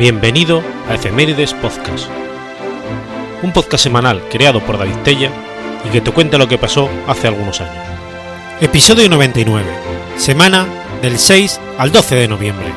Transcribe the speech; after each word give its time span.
Bienvenido 0.00 0.62
a 0.88 0.94
Efemérides 0.94 1.52
Podcast, 1.52 2.08
un 3.42 3.52
podcast 3.52 3.84
semanal 3.84 4.22
creado 4.30 4.64
por 4.64 4.78
David 4.78 4.96
Tella 5.04 5.30
y 5.84 5.90
que 5.90 6.00
te 6.00 6.10
cuenta 6.10 6.38
lo 6.38 6.48
que 6.48 6.56
pasó 6.56 6.88
hace 7.06 7.28
algunos 7.28 7.60
años. 7.60 7.84
Episodio 8.62 9.10
99, 9.10 9.66
semana 10.16 10.66
del 11.02 11.18
6 11.18 11.60
al 11.76 11.92
12 11.92 12.14
de 12.14 12.28
noviembre. 12.28 12.72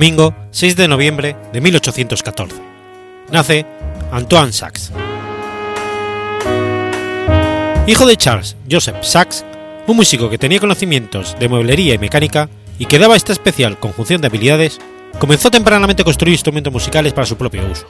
Domingo 0.00 0.34
6 0.50 0.76
de 0.76 0.88
noviembre 0.88 1.36
de 1.52 1.60
1814. 1.60 2.56
Nace 3.30 3.66
Antoine 4.10 4.50
Sachs. 4.50 4.90
Hijo 7.86 8.06
de 8.06 8.16
Charles 8.16 8.56
Joseph 8.70 9.02
Sachs, 9.02 9.44
un 9.86 9.96
músico 9.96 10.30
que 10.30 10.38
tenía 10.38 10.58
conocimientos 10.58 11.36
de 11.38 11.50
mueblería 11.50 11.92
y 11.92 11.98
mecánica 11.98 12.48
y 12.78 12.86
que 12.86 12.98
daba 12.98 13.14
esta 13.14 13.34
especial 13.34 13.78
conjunción 13.78 14.22
de 14.22 14.28
habilidades, 14.28 14.78
comenzó 15.18 15.50
tempranamente 15.50 16.00
a 16.00 16.06
construir 16.06 16.32
instrumentos 16.32 16.72
musicales 16.72 17.12
para 17.12 17.26
su 17.26 17.36
propio 17.36 17.70
uso. 17.70 17.86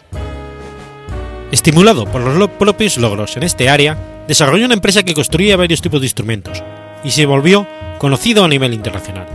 Estimulado 1.52 2.06
por 2.06 2.22
los 2.22 2.50
propios 2.50 2.96
logros 2.96 3.36
en 3.36 3.44
este 3.44 3.68
área, 3.68 4.24
desarrolló 4.26 4.64
una 4.64 4.74
empresa 4.74 5.04
que 5.04 5.14
construía 5.14 5.56
varios 5.56 5.80
tipos 5.80 6.00
de 6.00 6.06
instrumentos 6.06 6.60
y 7.04 7.12
se 7.12 7.24
volvió 7.24 7.68
conocido 7.98 8.42
a 8.42 8.48
nivel 8.48 8.74
internacional. 8.74 9.28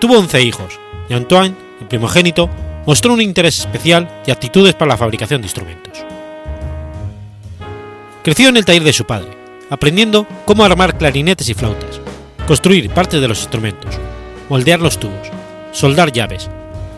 Tuvo 0.00 0.18
11 0.18 0.42
hijos, 0.42 0.80
Antoine, 1.14 1.54
el 1.80 1.86
primogénito, 1.86 2.48
mostró 2.86 3.12
un 3.12 3.20
interés 3.20 3.60
especial 3.60 4.08
y 4.26 4.30
aptitudes 4.30 4.74
para 4.74 4.90
la 4.90 4.96
fabricación 4.96 5.40
de 5.40 5.46
instrumentos. 5.46 6.04
Creció 8.22 8.48
en 8.48 8.56
el 8.56 8.64
taller 8.64 8.84
de 8.84 8.92
su 8.92 9.04
padre, 9.04 9.30
aprendiendo 9.70 10.26
cómo 10.44 10.64
armar 10.64 10.96
clarinetes 10.96 11.48
y 11.48 11.54
flautas, 11.54 12.00
construir 12.46 12.90
partes 12.90 13.20
de 13.20 13.28
los 13.28 13.40
instrumentos, 13.40 13.98
moldear 14.48 14.80
los 14.80 14.98
tubos, 14.98 15.28
soldar 15.72 16.12
llaves, 16.12 16.48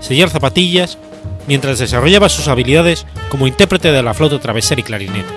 sellar 0.00 0.28
zapatillas, 0.28 0.98
mientras 1.46 1.78
desarrollaba 1.78 2.28
sus 2.28 2.48
habilidades 2.48 3.06
como 3.28 3.46
intérprete 3.46 3.90
de 3.92 4.02
la 4.02 4.14
flauta 4.14 4.38
travesera 4.38 4.80
y 4.80 4.84
clarinete. 4.84 5.32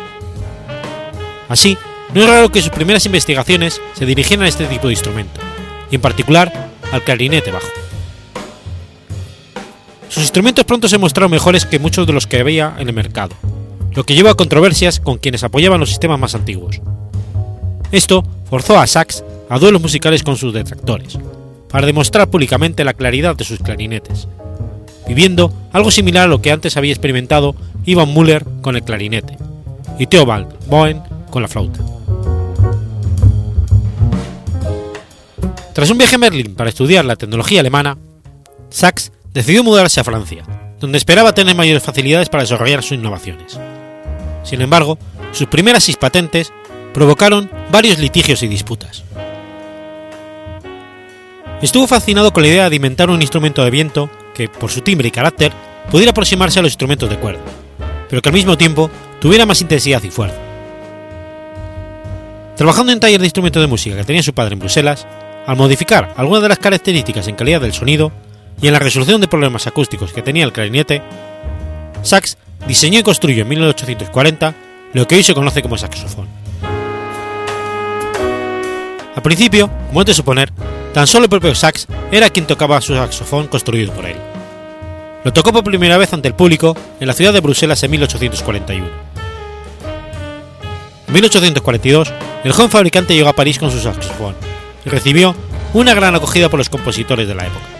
Así, 1.49 1.77
no 2.13 2.21
es 2.21 2.29
raro 2.29 2.51
que 2.51 2.61
sus 2.61 2.71
primeras 2.71 3.05
investigaciones 3.05 3.81
se 3.93 4.05
dirigieran 4.05 4.45
a 4.45 4.49
este 4.49 4.65
tipo 4.65 4.87
de 4.87 4.93
instrumento, 4.93 5.39
y 5.91 5.95
en 5.95 6.01
particular 6.01 6.51
al 6.91 7.03
clarinete 7.03 7.51
bajo. 7.51 7.67
Sus 10.09 10.23
instrumentos 10.23 10.65
pronto 10.65 10.87
se 10.87 10.97
mostraron 10.97 11.31
mejores 11.31 11.65
que 11.65 11.79
muchos 11.79 12.07
de 12.07 12.13
los 12.13 12.27
que 12.27 12.39
había 12.39 12.75
en 12.79 12.87
el 12.87 12.93
mercado, 12.93 13.35
lo 13.93 14.03
que 14.03 14.15
llevó 14.15 14.29
a 14.29 14.37
controversias 14.37 14.99
con 14.99 15.17
quienes 15.17 15.43
apoyaban 15.43 15.79
los 15.79 15.89
sistemas 15.89 16.19
más 16.19 16.35
antiguos. 16.35 16.79
Esto 17.91 18.23
forzó 18.49 18.79
a 18.79 18.87
Sachs 18.87 19.23
a 19.49 19.59
duelos 19.59 19.81
musicales 19.81 20.23
con 20.23 20.37
sus 20.37 20.53
detractores, 20.53 21.17
para 21.69 21.85
demostrar 21.85 22.29
públicamente 22.29 22.83
la 22.83 22.93
claridad 22.93 23.35
de 23.35 23.43
sus 23.43 23.59
clarinetes, 23.59 24.27
viviendo 25.07 25.53
algo 25.71 25.91
similar 25.91 26.25
a 26.25 26.27
lo 26.27 26.41
que 26.41 26.51
antes 26.51 26.77
había 26.77 26.93
experimentado 26.93 27.55
Ivan 27.85 28.13
Müller 28.13 28.45
con 28.61 28.75
el 28.75 28.83
clarinete 28.83 29.37
y 29.99 30.07
Theobald 30.07 30.47
Boen 30.67 31.01
con 31.29 31.41
la 31.41 31.47
flauta. 31.47 31.79
Tras 35.73 35.89
un 35.89 35.97
viaje 35.97 36.15
a 36.15 36.19
Berlín 36.19 36.55
para 36.55 36.69
estudiar 36.69 37.05
la 37.05 37.15
tecnología 37.15 37.59
alemana, 37.59 37.97
Sachs 38.69 39.11
decidió 39.37 39.63
mudarse 39.63 39.99
a 39.99 40.03
Francia, 40.03 40.43
donde 40.79 40.97
esperaba 40.97 41.31
tener 41.31 41.55
mayores 41.55 41.83
facilidades 41.83 42.27
para 42.27 42.41
desarrollar 42.41 42.81
sus 42.81 42.93
innovaciones. 42.93 43.59
Sin 44.43 44.61
embargo, 44.61 44.97
sus 45.31 45.45
primeras 45.45 45.83
seis 45.83 45.95
patentes 45.95 46.51
provocaron 46.91 47.47
varios 47.71 47.99
litigios 47.99 48.41
y 48.41 48.47
disputas. 48.47 49.03
Estuvo 51.61 51.85
fascinado 51.85 52.33
con 52.33 52.41
la 52.41 52.49
idea 52.49 52.69
de 52.71 52.77
inventar 52.77 53.11
un 53.11 53.21
instrumento 53.21 53.63
de 53.63 53.69
viento 53.69 54.09
que, 54.33 54.49
por 54.49 54.71
su 54.71 54.81
timbre 54.81 55.09
y 55.09 55.11
carácter, 55.11 55.51
pudiera 55.91 56.09
aproximarse 56.09 56.57
a 56.57 56.63
los 56.63 56.71
instrumentos 56.71 57.07
de 57.07 57.19
cuerda, 57.19 57.41
pero 58.09 58.23
que 58.23 58.29
al 58.29 58.33
mismo 58.33 58.57
tiempo 58.57 58.89
tuviera 59.21 59.45
más 59.45 59.61
intensidad 59.61 60.01
y 60.01 60.09
fuerza. 60.09 60.37
Trabajando 62.55 62.91
en 62.91 62.99
taller 62.99 63.19
de 63.19 63.27
instrumentos 63.27 63.61
de 63.61 63.67
música 63.67 63.97
que 63.97 64.03
tenía 64.03 64.23
su 64.23 64.33
padre 64.33 64.53
en 64.53 64.59
Bruselas, 64.59 65.05
al 65.45 65.57
modificar 65.57 66.11
algunas 66.17 66.41
de 66.41 66.49
las 66.49 66.57
características 66.57 67.27
en 67.27 67.35
calidad 67.35 67.61
del 67.61 67.73
sonido, 67.73 68.11
y 68.61 68.67
en 68.67 68.73
la 68.73 68.79
resolución 68.79 69.21
de 69.21 69.27
problemas 69.27 69.67
acústicos 69.67 70.11
que 70.11 70.21
tenía 70.21 70.43
el 70.43 70.51
clarinete, 70.51 71.01
Sachs 72.01 72.37
diseñó 72.67 72.99
y 72.99 73.03
construyó 73.03 73.43
en 73.43 73.49
1840 73.49 74.55
lo 74.93 75.07
que 75.07 75.15
hoy 75.15 75.23
se 75.23 75.33
conoce 75.33 75.61
como 75.61 75.77
saxofón. 75.77 76.27
Al 79.15 79.21
principio, 79.21 79.69
como 79.87 80.01
es 80.01 80.07
de 80.07 80.13
suponer, 80.13 80.51
tan 80.93 81.07
solo 81.07 81.25
el 81.25 81.29
propio 81.29 81.53
Sachs 81.53 81.87
era 82.11 82.29
quien 82.29 82.47
tocaba 82.47 82.81
su 82.81 82.93
saxofón 82.95 83.47
construido 83.47 83.93
por 83.93 84.05
él. 84.05 84.17
Lo 85.23 85.33
tocó 85.33 85.51
por 85.51 85.63
primera 85.63 85.97
vez 85.97 86.13
ante 86.13 86.27
el 86.27 86.35
público 86.35 86.75
en 86.99 87.07
la 87.07 87.13
ciudad 87.13 87.33
de 87.33 87.41
Bruselas 87.41 87.83
en 87.83 87.91
1841. 87.91 88.87
En 91.07 91.13
1842, 91.13 92.13
el 92.43 92.51
joven 92.51 92.69
fabricante 92.69 93.15
llegó 93.15 93.29
a 93.29 93.33
París 93.33 93.59
con 93.59 93.71
su 93.71 93.79
saxofón 93.79 94.35
y 94.85 94.89
recibió 94.89 95.35
una 95.73 95.93
gran 95.93 96.15
acogida 96.15 96.49
por 96.49 96.59
los 96.59 96.69
compositores 96.69 97.27
de 97.27 97.35
la 97.35 97.45
época. 97.45 97.76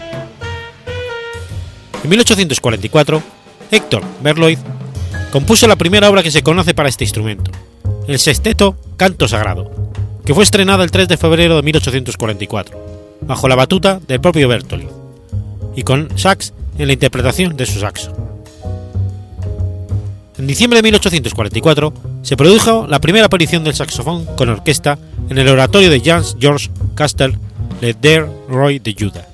En 2.04 2.10
1844, 2.10 3.22
Héctor 3.70 4.02
Berloyd 4.22 4.58
compuso 5.32 5.66
la 5.66 5.76
primera 5.76 6.08
obra 6.08 6.22
que 6.22 6.30
se 6.30 6.42
conoce 6.42 6.74
para 6.74 6.88
este 6.88 7.04
instrumento, 7.04 7.50
el 8.06 8.18
sexteto 8.18 8.76
Canto 8.96 9.28
Sagrado, 9.28 9.70
que 10.24 10.34
fue 10.34 10.44
estrenada 10.44 10.84
el 10.84 10.90
3 10.90 11.08
de 11.08 11.16
febrero 11.16 11.56
de 11.56 11.62
1844, 11.62 13.18
bajo 13.22 13.48
la 13.48 13.56
batuta 13.56 14.00
del 14.06 14.20
propio 14.20 14.48
Bertoldi, 14.48 14.88
y 15.76 15.82
con 15.82 16.08
sax 16.16 16.52
en 16.78 16.86
la 16.86 16.92
interpretación 16.92 17.56
de 17.56 17.66
su 17.66 17.80
saxo. 17.80 18.12
En 20.38 20.46
diciembre 20.46 20.78
de 20.78 20.84
1844 20.84 21.92
se 22.22 22.36
produjo 22.36 22.86
la 22.86 23.00
primera 23.00 23.26
aparición 23.26 23.64
del 23.64 23.74
saxofón 23.74 24.24
con 24.36 24.48
orquesta 24.48 24.96
en 25.28 25.36
el 25.36 25.48
oratorio 25.48 25.90
de 25.90 26.00
Jans 26.00 26.36
George 26.38 26.70
Castel 26.94 27.36
Le 27.80 27.92
Der 27.94 28.26
Roy 28.48 28.78
de 28.78 28.94
Juda. 28.98 29.27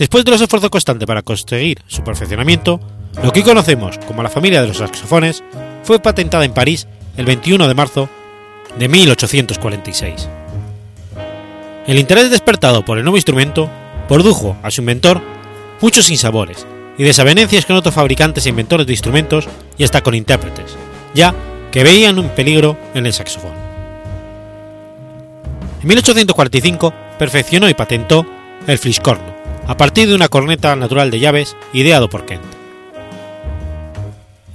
Después 0.00 0.24
de 0.24 0.30
los 0.30 0.40
esfuerzos 0.40 0.70
constantes 0.70 1.06
para 1.06 1.20
conseguir 1.20 1.82
su 1.86 2.02
perfeccionamiento, 2.02 2.80
lo 3.22 3.30
que 3.32 3.40
hoy 3.40 3.44
conocemos 3.44 3.98
como 4.06 4.22
la 4.22 4.30
familia 4.30 4.62
de 4.62 4.68
los 4.68 4.78
saxofones 4.78 5.44
fue 5.84 5.98
patentada 6.00 6.46
en 6.46 6.54
París 6.54 6.88
el 7.18 7.26
21 7.26 7.68
de 7.68 7.74
marzo 7.74 8.08
de 8.78 8.88
1846. 8.88 10.26
El 11.86 11.98
interés 11.98 12.30
despertado 12.30 12.82
por 12.82 12.96
el 12.96 13.04
nuevo 13.04 13.18
instrumento 13.18 13.68
produjo 14.08 14.56
a 14.62 14.70
su 14.70 14.80
inventor 14.80 15.20
muchos 15.82 16.06
sinsabores 16.06 16.66
y 16.96 17.04
desavenencias 17.04 17.66
con 17.66 17.76
otros 17.76 17.94
fabricantes 17.94 18.46
e 18.46 18.48
inventores 18.48 18.86
de 18.86 18.94
instrumentos 18.94 19.50
y 19.76 19.84
hasta 19.84 20.00
con 20.00 20.14
intérpretes, 20.14 20.78
ya 21.14 21.34
que 21.70 21.84
veían 21.84 22.18
un 22.18 22.30
peligro 22.30 22.78
en 22.94 23.04
el 23.04 23.12
saxofón. 23.12 23.52
En 25.82 25.88
1845 25.88 26.94
perfeccionó 27.18 27.68
y 27.68 27.74
patentó 27.74 28.24
el 28.66 28.78
fliscorno, 28.78 29.29
a 29.70 29.76
partir 29.76 30.08
de 30.08 30.16
una 30.16 30.26
corneta 30.26 30.74
natural 30.74 31.12
de 31.12 31.20
llaves 31.20 31.56
ideado 31.72 32.10
por 32.10 32.26
Kent. 32.26 32.42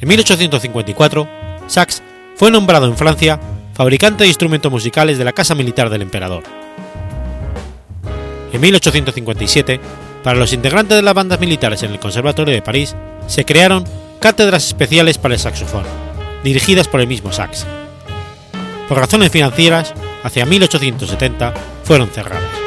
En 0.01 0.09
1854, 0.09 1.29
Sachs 1.67 2.03
fue 2.35 2.51
nombrado 2.51 2.85
en 2.85 2.97
Francia 2.97 3.39
fabricante 3.73 4.25
de 4.25 4.27
instrumentos 4.27 4.69
musicales 4.69 5.17
de 5.17 5.23
la 5.23 5.31
Casa 5.31 5.55
Militar 5.55 5.89
del 5.89 6.01
Emperador. 6.01 6.43
En 8.51 8.59
1857, 8.59 9.79
para 10.21 10.37
los 10.37 10.51
integrantes 10.51 10.97
de 10.97 11.01
las 11.01 11.13
bandas 11.13 11.39
militares 11.39 11.81
en 11.83 11.91
el 11.91 11.99
Conservatorio 11.99 12.53
de 12.53 12.61
París, 12.61 12.93
se 13.27 13.45
crearon 13.45 13.85
cátedras 14.19 14.67
especiales 14.67 15.17
para 15.17 15.35
el 15.35 15.39
saxofón, 15.39 15.85
dirigidas 16.43 16.89
por 16.89 16.99
el 16.99 17.07
mismo 17.07 17.31
Sachs. 17.31 17.65
Por 18.89 18.97
razones 18.97 19.31
financieras, 19.31 19.93
hacia 20.23 20.45
1870 20.45 21.53
fueron 21.85 22.09
cerradas. 22.09 22.64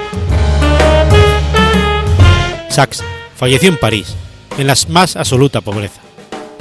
Sachs 2.79 3.03
falleció 3.35 3.71
en 3.71 3.77
París, 3.77 4.15
en 4.57 4.69
la 4.69 4.77
más 4.89 5.17
absoluta 5.17 5.61
pobreza, 5.61 6.01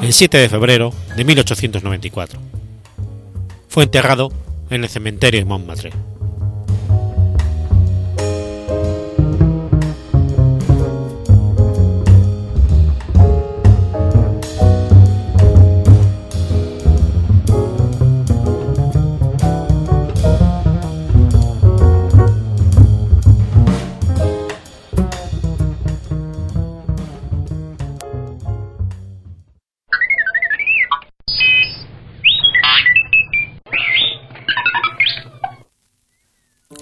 el 0.01 0.11
7 0.11 0.35
de 0.39 0.49
febrero 0.49 0.91
de 1.15 1.23
1894. 1.23 2.39
Fue 3.69 3.83
enterrado 3.83 4.31
en 4.71 4.83
el 4.83 4.89
cementerio 4.89 5.39
de 5.39 5.45
Montmartre. 5.45 5.91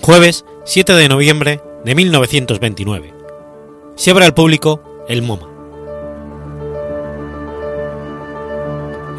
Jueves 0.05 0.45
7 0.65 0.93
de 0.93 1.09
noviembre 1.09 1.61
de 1.83 1.95
1929. 1.95 3.11
Se 3.95 4.11
abre 4.11 4.25
al 4.25 4.35
público 4.35 4.83
el 5.09 5.23
MoMA. 5.23 5.49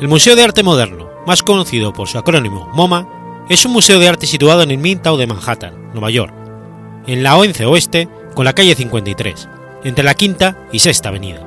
El 0.00 0.06
Museo 0.06 0.36
de 0.36 0.44
Arte 0.44 0.62
Moderno, 0.62 1.10
más 1.26 1.42
conocido 1.42 1.92
por 1.92 2.06
su 2.06 2.18
acrónimo 2.18 2.70
MoMA, 2.72 3.44
es 3.48 3.66
un 3.66 3.72
museo 3.72 3.98
de 3.98 4.06
arte 4.06 4.28
situado 4.28 4.62
en 4.62 4.70
el 4.70 4.78
Midtown 4.78 5.18
de 5.18 5.26
Manhattan, 5.26 5.90
Nueva 5.92 6.10
York, 6.10 6.32
en 7.08 7.24
la 7.24 7.36
Once 7.36 7.66
Oeste 7.66 8.08
con 8.36 8.44
la 8.44 8.52
calle 8.52 8.76
53, 8.76 9.48
entre 9.82 10.04
la 10.04 10.14
Quinta 10.14 10.68
y 10.70 10.78
Sexta 10.78 11.08
Avenida. 11.08 11.40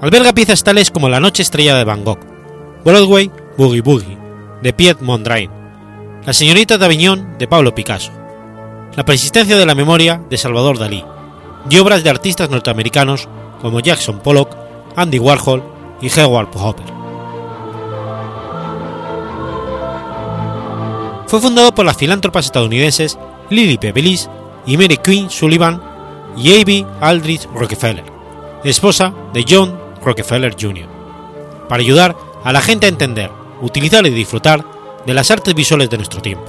Alberga 0.00 0.32
piezas 0.32 0.64
tales 0.64 0.90
como 0.90 1.10
La 1.10 1.20
Noche 1.20 1.42
Estrellada 1.42 1.80
de 1.80 1.84
Van 1.84 2.02
Gogh, 2.02 2.20
Broadway 2.82 3.30
Boogie 3.58 3.82
Boogie, 3.82 4.19
de 4.62 4.72
Piet 4.72 5.00
Mondrian, 5.00 5.50
La 6.24 6.32
Señorita 6.32 6.78
de 6.78 6.84
Aviñón, 6.84 7.38
de 7.38 7.48
Pablo 7.48 7.74
Picasso, 7.74 8.12
La 8.96 9.04
Persistencia 9.04 9.56
de 9.56 9.66
la 9.66 9.74
Memoria, 9.74 10.22
de 10.28 10.36
Salvador 10.36 10.78
Dalí, 10.78 11.04
y 11.68 11.78
obras 11.78 12.04
de 12.04 12.10
artistas 12.10 12.50
norteamericanos 12.50 13.28
como 13.60 13.80
Jackson 13.80 14.20
Pollock, 14.20 14.56
Andy 14.96 15.18
Warhol 15.18 15.62
y 16.00 16.08
Howard 16.20 16.48
Hopper. 16.54 16.86
Fue 21.26 21.40
fundado 21.40 21.72
por 21.72 21.86
las 21.86 21.96
filántropas 21.96 22.46
estadounidenses 22.46 23.16
Lily 23.50 23.78
Pevelis 23.78 24.28
y 24.66 24.76
Mary 24.76 24.96
Queen 24.96 25.30
Sullivan 25.30 25.80
y 26.36 26.60
A.B. 26.60 26.86
Aldrich 27.00 27.46
Rockefeller, 27.54 28.04
esposa 28.64 29.12
de 29.32 29.44
John 29.48 29.78
Rockefeller 30.04 30.56
Jr., 30.58 30.88
para 31.68 31.82
ayudar 31.82 32.16
a 32.42 32.52
la 32.52 32.60
gente 32.60 32.86
a 32.86 32.88
entender, 32.88 33.30
utilizar 33.60 34.06
y 34.06 34.10
disfrutar 34.10 34.64
de 35.06 35.14
las 35.14 35.30
artes 35.30 35.54
visuales 35.54 35.90
de 35.90 35.96
nuestro 35.96 36.20
tiempo. 36.20 36.44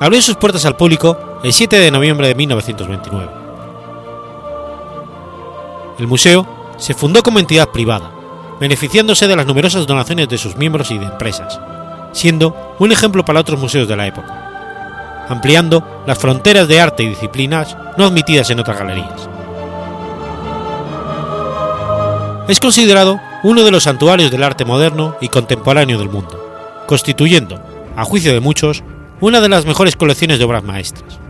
Abrió 0.00 0.20
sus 0.20 0.36
puertas 0.36 0.64
al 0.64 0.76
público 0.76 1.16
el 1.42 1.52
7 1.52 1.78
de 1.78 1.90
noviembre 1.90 2.28
de 2.28 2.34
1929. 2.34 3.30
El 5.98 6.06
museo 6.06 6.46
se 6.76 6.94
fundó 6.94 7.22
como 7.22 7.38
entidad 7.38 7.68
privada, 7.68 8.10
beneficiándose 8.60 9.26
de 9.26 9.36
las 9.36 9.46
numerosas 9.46 9.86
donaciones 9.86 10.28
de 10.28 10.38
sus 10.38 10.56
miembros 10.56 10.90
y 10.90 10.98
de 10.98 11.06
empresas, 11.06 11.60
siendo 12.12 12.74
un 12.78 12.90
ejemplo 12.92 13.24
para 13.24 13.40
otros 13.40 13.60
museos 13.60 13.86
de 13.86 13.96
la 13.96 14.06
época, 14.06 15.26
ampliando 15.28 16.02
las 16.06 16.18
fronteras 16.18 16.66
de 16.66 16.80
arte 16.80 17.04
y 17.04 17.08
disciplinas 17.08 17.76
no 17.96 18.04
admitidas 18.04 18.50
en 18.50 18.60
otras 18.60 18.78
galerías. 18.78 19.28
Es 22.48 22.60
considerado 22.60 23.20
uno 23.44 23.62
de 23.62 23.70
los 23.70 23.82
santuarios 23.82 24.30
del 24.30 24.42
arte 24.42 24.64
moderno 24.64 25.16
y 25.20 25.28
contemporáneo 25.28 25.98
del 25.98 26.08
mundo, 26.08 26.82
constituyendo, 26.86 27.62
a 27.94 28.02
juicio 28.04 28.32
de 28.32 28.40
muchos, 28.40 28.82
una 29.20 29.42
de 29.42 29.50
las 29.50 29.66
mejores 29.66 29.96
colecciones 29.96 30.38
de 30.38 30.46
obras 30.46 30.64
maestras. 30.64 31.20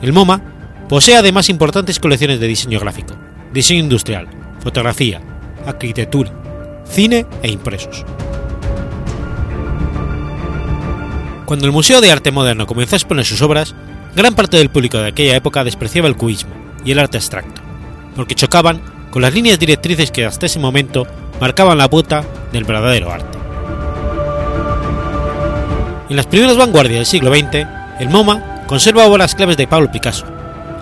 El 0.00 0.14
MoMA 0.14 0.40
posee 0.88 1.16
además 1.16 1.50
importantes 1.50 2.00
colecciones 2.00 2.40
de 2.40 2.46
diseño 2.46 2.80
gráfico, 2.80 3.14
diseño 3.52 3.80
industrial, 3.80 4.26
fotografía, 4.60 5.20
arquitectura, 5.66 6.32
cine 6.86 7.26
e 7.42 7.50
impresos. 7.50 8.02
Cuando 11.44 11.66
el 11.66 11.72
Museo 11.72 12.00
de 12.00 12.10
Arte 12.10 12.32
Moderno 12.32 12.66
comenzó 12.66 12.96
a 12.96 12.96
exponer 12.96 13.26
sus 13.26 13.42
obras, 13.42 13.74
gran 14.16 14.34
parte 14.34 14.56
del 14.56 14.70
público 14.70 14.96
de 14.96 15.08
aquella 15.08 15.36
época 15.36 15.62
despreciaba 15.62 16.08
el 16.08 16.16
cubismo 16.16 16.54
y 16.86 16.92
el 16.92 17.00
arte 17.00 17.18
abstracto, 17.18 17.60
porque 18.16 18.34
chocaban 18.34 18.93
con 19.14 19.22
las 19.22 19.32
líneas 19.32 19.60
directrices 19.60 20.10
que 20.10 20.26
hasta 20.26 20.46
ese 20.46 20.58
momento 20.58 21.06
marcaban 21.40 21.78
la 21.78 21.88
puta 21.88 22.24
del 22.50 22.64
verdadero 22.64 23.12
arte. 23.12 23.38
En 26.08 26.16
las 26.16 26.26
primeras 26.26 26.56
vanguardias 26.56 26.96
del 26.96 27.06
siglo 27.06 27.32
XX, 27.32 27.64
el 28.00 28.08
MoMA 28.08 28.64
conserva 28.66 29.06
obras 29.06 29.36
claves 29.36 29.56
de 29.56 29.68
Pablo 29.68 29.92
Picasso, 29.92 30.26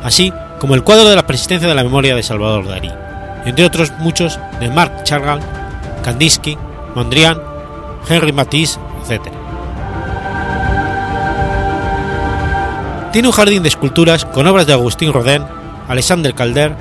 así 0.03 0.33
como 0.59 0.75
el 0.75 0.83
cuadro 0.83 1.11
de 1.11 1.15
la 1.15 1.27
persistencia 1.27 1.69
de 1.69 1.75
la 1.75 1.85
memoria 1.85 2.17
de 2.17 2.23
Salvador 2.23 2.67
Dalí, 2.67 2.91
entre 3.45 3.67
otros 3.67 3.93
muchos 3.99 4.41
de 4.61 4.71
Marc 4.71 5.03
Chagall, 5.03 5.43
Kandinsky, 6.03 6.57
Mondrian, 6.95 7.39
Henri 8.09 8.33
Matisse, 8.33 8.79
etc. 9.03 9.31
Tiene 13.13 13.29
un 13.29 13.35
jardín 13.35 13.63
de 13.63 13.69
esculturas 13.69 14.25
con 14.25 14.47
obras 14.47 14.67
de 14.67 14.73
Agustín 14.73 15.13
Rodin, 15.13 15.45
Alexander 15.87 16.33
Calder, 16.33 16.75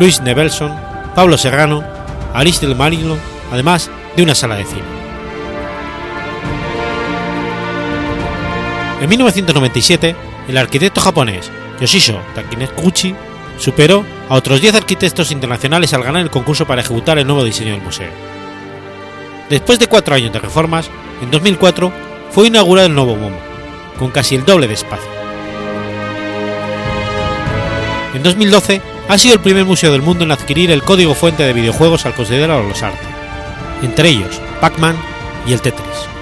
Louis 0.00 0.20
Nevelson, 0.22 0.87
Pablo 1.18 1.36
Serrano, 1.36 1.82
Alice 2.32 2.64
del 2.64 2.76
Marino, 2.76 3.16
además 3.50 3.90
de 4.14 4.22
una 4.22 4.36
sala 4.36 4.54
de 4.54 4.64
cine. 4.64 4.84
En 9.00 9.08
1997, 9.08 10.14
el 10.46 10.56
arquitecto 10.56 11.00
japonés 11.00 11.50
Yoshio 11.80 12.20
Takinekuchi 12.36 13.16
superó 13.58 14.04
a 14.28 14.36
otros 14.36 14.60
10 14.60 14.76
arquitectos 14.76 15.32
internacionales 15.32 15.92
al 15.92 16.04
ganar 16.04 16.22
el 16.22 16.30
concurso 16.30 16.68
para 16.68 16.82
ejecutar 16.82 17.18
el 17.18 17.26
nuevo 17.26 17.42
diseño 17.42 17.72
del 17.72 17.82
museo. 17.82 18.12
Después 19.50 19.80
de 19.80 19.88
cuatro 19.88 20.14
años 20.14 20.32
de 20.32 20.38
reformas, 20.38 20.88
en 21.20 21.32
2004 21.32 21.92
fue 22.30 22.46
inaugurado 22.46 22.86
el 22.86 22.94
nuevo 22.94 23.16
MoMA, 23.16 23.38
con 23.98 24.12
casi 24.12 24.36
el 24.36 24.44
doble 24.44 24.68
de 24.68 24.74
espacio. 24.74 25.10
En 28.14 28.22
2012 28.22 28.97
ha 29.08 29.18
sido 29.18 29.34
el 29.34 29.40
primer 29.40 29.64
museo 29.64 29.90
del 29.90 30.02
mundo 30.02 30.24
en 30.24 30.32
adquirir 30.32 30.70
el 30.70 30.82
código 30.82 31.14
fuente 31.14 31.42
de 31.42 31.54
videojuegos 31.54 32.04
al 32.06 32.14
considerar 32.14 32.62
los 32.62 32.82
arte, 32.82 33.06
entre 33.82 34.10
ellos 34.10 34.40
Pac-Man 34.60 34.96
y 35.46 35.52
el 35.52 35.62
Tetris. 35.62 36.17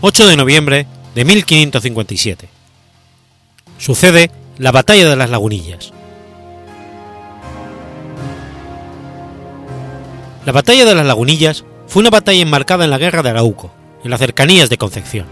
8 0.00 0.26
de 0.26 0.36
noviembre 0.36 0.86
de 1.14 1.24
1557. 1.24 2.48
Sucede 3.78 4.32
la 4.58 4.72
Batalla 4.72 5.08
de 5.08 5.14
las 5.14 5.30
Lagunillas. 5.30 5.92
La 10.44 10.50
Batalla 10.50 10.84
de 10.84 10.94
las 10.96 11.06
Lagunillas 11.06 11.64
fue 11.86 12.00
una 12.00 12.10
batalla 12.10 12.42
enmarcada 12.42 12.84
en 12.84 12.90
la 12.90 12.98
Guerra 12.98 13.22
de 13.22 13.30
Arauco, 13.30 13.70
en 14.02 14.10
las 14.10 14.18
cercanías 14.18 14.70
de 14.70 14.78
Concepción. 14.78 15.26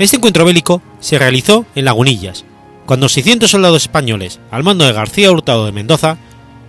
Este 0.00 0.16
encuentro 0.16 0.44
bélico 0.44 0.82
se 0.98 1.16
realizó 1.16 1.64
en 1.76 1.84
Lagunillas, 1.84 2.44
cuando 2.86 3.08
600 3.08 3.48
soldados 3.48 3.82
españoles, 3.82 4.40
al 4.50 4.64
mando 4.64 4.84
de 4.84 4.92
García 4.92 5.30
Hurtado 5.30 5.64
de 5.64 5.72
Mendoza, 5.72 6.18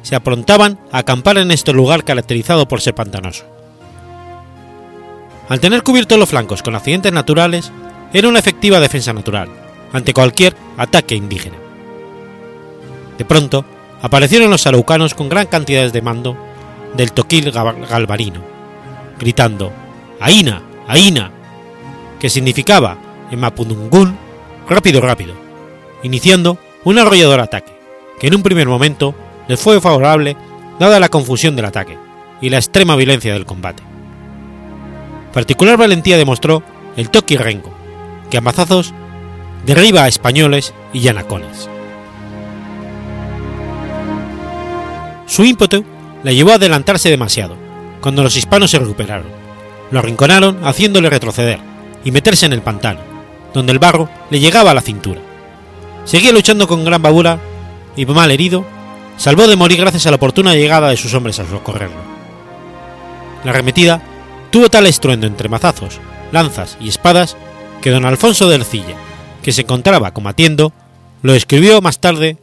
se 0.04 0.16
aprontaban 0.16 0.80
a 0.92 1.00
acampar 1.00 1.40
en 1.40 1.50
este 1.50 1.74
lugar 1.74 2.06
caracterizado 2.06 2.68
por 2.68 2.80
ser 2.80 2.94
pantanoso. 2.94 3.57
Al 5.50 5.60
tener 5.60 5.84
cubiertos 5.84 6.20
los 6.20 6.30
flancos 6.30 6.62
con 6.62 6.76
accidentes 6.76 7.14
naturales, 7.14 7.72
era 8.14 8.28
una 8.28 8.40
efectiva 8.40 8.80
defensa 8.80 9.14
natural 9.14 9.50
ante 9.94 10.14
cualquier 10.14 10.56
ataque 10.78 11.16
indígena. 11.16 11.58
De 13.18 13.26
pronto, 13.26 13.66
aparecieron 14.02 14.52
los 14.52 14.68
araucanos 14.68 15.14
con 15.14 15.30
gran 15.30 15.48
cantidad 15.48 15.92
de 15.92 16.02
mando 16.02 16.38
del 16.96 17.12
toquil 17.12 17.52
galvarino, 17.52 18.42
gritando 19.20 19.72
¡Aina! 20.20 20.62
¡Aina! 20.88 21.32
que 22.20 22.30
significaba 22.30 22.98
en 23.32 23.40
Mapudungún 23.40 24.18
rápido, 24.68 25.02
rápido, 25.02 25.34
iniciando 26.04 26.58
un 26.84 27.00
arrollador 27.00 27.40
ataque, 27.40 27.72
que 28.20 28.28
en 28.28 28.36
un 28.36 28.44
primer 28.44 28.68
momento 28.68 29.16
les 29.48 29.60
fue 29.60 29.80
favorable 29.80 30.36
dada 30.80 31.00
la 31.00 31.10
confusión 31.10 31.56
del 31.56 31.66
ataque 31.66 31.98
y 32.42 32.50
la 32.50 32.58
extrema 32.58 32.96
violencia 32.96 33.34
del 33.34 33.46
combate. 33.46 33.84
Particular 35.38 35.78
valentía 35.78 36.18
demostró 36.18 36.64
el 36.96 37.12
Toki 37.12 37.38
Rengo, 37.38 37.72
que 38.32 38.40
a 38.40 38.42
mazazos 38.42 38.92
derriba 39.68 40.02
a 40.02 40.08
españoles 40.08 40.74
y 40.94 41.02
yanacones. 41.02 41.70
Su 45.28 45.46
ímpetu 45.46 45.86
la 46.24 46.32
llevó 46.32 46.54
a 46.54 46.56
adelantarse 46.56 47.12
demasiado, 47.12 47.56
cuando 48.02 48.24
los 48.24 48.36
hispanos 48.36 48.72
se 48.72 48.80
recuperaron, 48.80 49.28
lo 49.92 50.00
arrinconaron 50.00 50.58
haciéndole 50.66 51.08
retroceder 51.08 51.60
y 52.04 52.10
meterse 52.10 52.48
en 52.48 52.54
el 52.54 52.64
pantano, 52.64 53.02
donde 53.54 53.74
el 53.74 53.78
barro 53.78 54.10
le 54.32 54.40
llegaba 54.40 54.72
a 54.72 54.74
la 54.74 54.82
cintura. 54.82 55.22
Seguía 56.06 56.32
luchando 56.32 56.68
con 56.68 56.84
gran 56.84 57.04
babura 57.04 57.38
y 57.96 58.08
mal 58.08 58.32
herido, 58.32 58.66
salvó 59.18 59.46
de 59.46 59.56
morir 59.56 59.80
gracias 59.82 60.08
a 60.08 60.10
la 60.10 60.16
oportuna 60.16 60.56
llegada 60.56 60.90
de 60.90 60.98
sus 60.98 61.14
hombres 61.14 61.38
a 61.38 61.46
socorrerlo. 61.46 62.02
La 63.44 63.52
arremetida 63.52 64.02
tuvo 64.52 64.70
tal 64.70 64.86
estruendo 64.86 65.28
entre 65.28 65.50
mazazos, 65.50 66.00
lanzas 66.32 66.78
y 66.80 66.90
espadas 66.90 67.38
que 67.82 67.92
don 67.92 68.06
Alfonso 68.06 68.50
de 68.50 68.56
Ercilla, 68.56 68.96
que 69.44 69.52
se 69.52 69.62
encontraba 69.62 70.14
combatiendo, 70.14 70.74
lo 71.22 71.34
escribió 71.34 71.82
más 71.82 72.00
tarde 72.00 72.38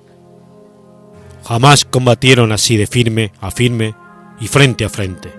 Jamás 1.46 1.84
combatieron 1.84 2.52
así 2.52 2.76
de 2.78 2.87
firme 2.87 3.30
a 3.40 3.50
firme 3.50 3.94
y 4.40 4.49
frente 4.49 4.84
a 4.84 4.88
frente, 4.88 5.32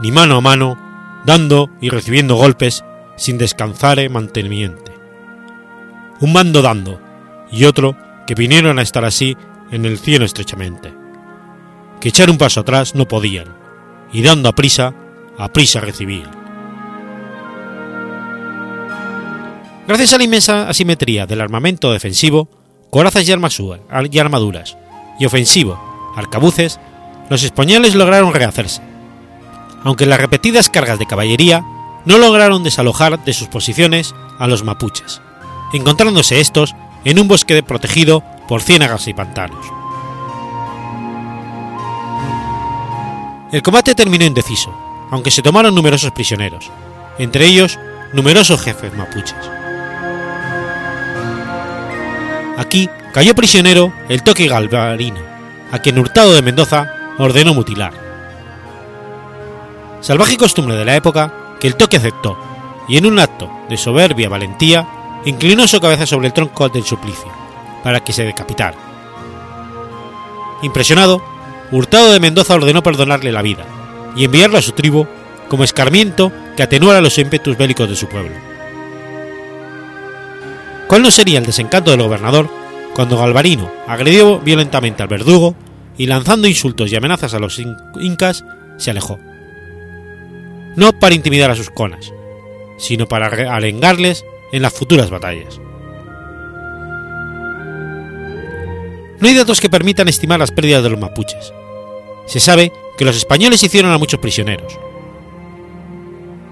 ni 0.00 0.10
mano 0.10 0.36
a 0.36 0.40
mano, 0.40 0.76
dando 1.24 1.70
y 1.80 1.90
recibiendo 1.90 2.34
golpes 2.34 2.84
sin 3.16 3.38
descansar 3.38 4.00
y 4.00 4.08
mantenimiento. 4.08 4.92
Un 6.20 6.32
bando 6.32 6.60
dando 6.60 7.00
y 7.52 7.66
otro 7.66 7.96
que 8.26 8.34
vinieron 8.34 8.80
a 8.80 8.82
estar 8.82 9.04
así 9.04 9.36
en 9.70 9.84
el 9.86 9.98
cielo 9.98 10.24
estrechamente, 10.24 10.92
que 12.00 12.08
echar 12.08 12.28
un 12.28 12.38
paso 12.38 12.60
atrás 12.60 12.96
no 12.96 13.06
podían, 13.06 13.46
y 14.12 14.22
dando 14.22 14.48
a 14.48 14.52
prisa, 14.52 14.92
a 15.42 15.48
prisa 15.48 15.80
recibían. 15.80 16.30
Gracias 19.88 20.14
a 20.14 20.18
la 20.18 20.24
inmensa 20.24 20.68
asimetría 20.68 21.26
del 21.26 21.40
armamento 21.40 21.92
defensivo, 21.92 22.48
corazas 22.90 23.28
y, 23.28 23.32
armaduras, 23.32 24.76
y 25.18 25.26
ofensivo, 25.26 26.12
arcabuces, 26.16 26.78
los 27.28 27.42
españoles 27.42 27.96
lograron 27.96 28.32
rehacerse, 28.32 28.82
aunque 29.82 30.06
las 30.06 30.20
repetidas 30.20 30.70
cargas 30.70 31.00
de 31.00 31.06
caballería 31.06 31.64
no 32.04 32.18
lograron 32.18 32.62
desalojar 32.62 33.24
de 33.24 33.32
sus 33.32 33.48
posiciones 33.48 34.14
a 34.38 34.46
los 34.46 34.62
mapuches, 34.62 35.20
encontrándose 35.72 36.38
estos 36.38 36.76
en 37.04 37.18
un 37.18 37.26
bosque 37.26 37.64
protegido 37.64 38.22
por 38.46 38.62
ciénagas 38.62 39.08
y 39.08 39.14
pantanos. 39.14 39.66
El 43.50 43.60
combate 43.60 43.96
terminó 43.96 44.24
indeciso, 44.24 44.91
aunque 45.12 45.30
se 45.30 45.42
tomaron 45.42 45.74
numerosos 45.74 46.10
prisioneros, 46.10 46.70
entre 47.18 47.44
ellos 47.46 47.78
numerosos 48.14 48.62
jefes 48.62 48.94
mapuches. 48.94 49.36
Aquí 52.56 52.88
cayó 53.12 53.34
prisionero 53.34 53.92
el 54.08 54.22
toque 54.22 54.48
galvarino, 54.48 55.20
a 55.70 55.80
quien 55.80 55.98
Hurtado 55.98 56.32
de 56.32 56.40
Mendoza 56.40 57.14
ordenó 57.18 57.52
mutilar. 57.52 57.92
Salvaje 60.00 60.38
costumbre 60.38 60.76
de 60.76 60.86
la 60.86 60.96
época 60.96 61.56
que 61.60 61.66
el 61.66 61.76
toque 61.76 61.98
aceptó, 61.98 62.38
y 62.88 62.96
en 62.96 63.04
un 63.04 63.18
acto 63.18 63.50
de 63.68 63.76
soberbia 63.76 64.30
valentía 64.30 64.88
inclinó 65.26 65.68
su 65.68 65.78
cabeza 65.78 66.06
sobre 66.06 66.28
el 66.28 66.32
tronco 66.32 66.70
del 66.70 66.84
suplicio, 66.84 67.30
para 67.84 68.00
que 68.00 68.14
se 68.14 68.24
decapitara. 68.24 68.78
Impresionado, 70.62 71.22
Hurtado 71.70 72.12
de 72.12 72.20
Mendoza 72.20 72.54
ordenó 72.54 72.82
perdonarle 72.82 73.30
la 73.30 73.42
vida 73.42 73.66
y 74.16 74.24
enviarlo 74.24 74.58
a 74.58 74.62
su 74.62 74.72
tribu 74.72 75.06
como 75.48 75.64
escarmiento 75.64 76.32
que 76.56 76.62
atenuara 76.62 77.00
los 77.00 77.18
ímpetus 77.18 77.56
bélicos 77.56 77.88
de 77.88 77.96
su 77.96 78.08
pueblo. 78.08 78.32
¿Cuál 80.88 81.02
no 81.02 81.10
sería 81.10 81.38
el 81.38 81.46
desencanto 81.46 81.90
del 81.90 82.02
gobernador 82.02 82.48
cuando 82.94 83.16
Galvarino 83.16 83.70
agredió 83.86 84.38
violentamente 84.40 85.02
al 85.02 85.08
verdugo 85.08 85.54
y 85.96 86.06
lanzando 86.06 86.48
insultos 86.48 86.92
y 86.92 86.96
amenazas 86.96 87.34
a 87.34 87.38
los 87.38 87.60
incas 88.00 88.44
se 88.76 88.90
alejó? 88.90 89.18
No 90.76 90.92
para 90.92 91.14
intimidar 91.14 91.50
a 91.50 91.56
sus 91.56 91.70
conas, 91.70 92.12
sino 92.78 93.06
para 93.06 93.28
alengarles 93.54 94.24
en 94.52 94.62
las 94.62 94.72
futuras 94.72 95.10
batallas. 95.10 95.60
No 99.20 99.28
hay 99.28 99.34
datos 99.34 99.60
que 99.60 99.70
permitan 99.70 100.08
estimar 100.08 100.40
las 100.40 100.50
pérdidas 100.50 100.82
de 100.82 100.90
los 100.90 100.98
mapuches. 100.98 101.52
Se 102.26 102.40
sabe 102.40 102.72
que 102.96 103.04
los 103.04 103.16
españoles 103.16 103.62
hicieron 103.62 103.92
a 103.92 103.98
muchos 103.98 104.20
prisioneros. 104.20 104.78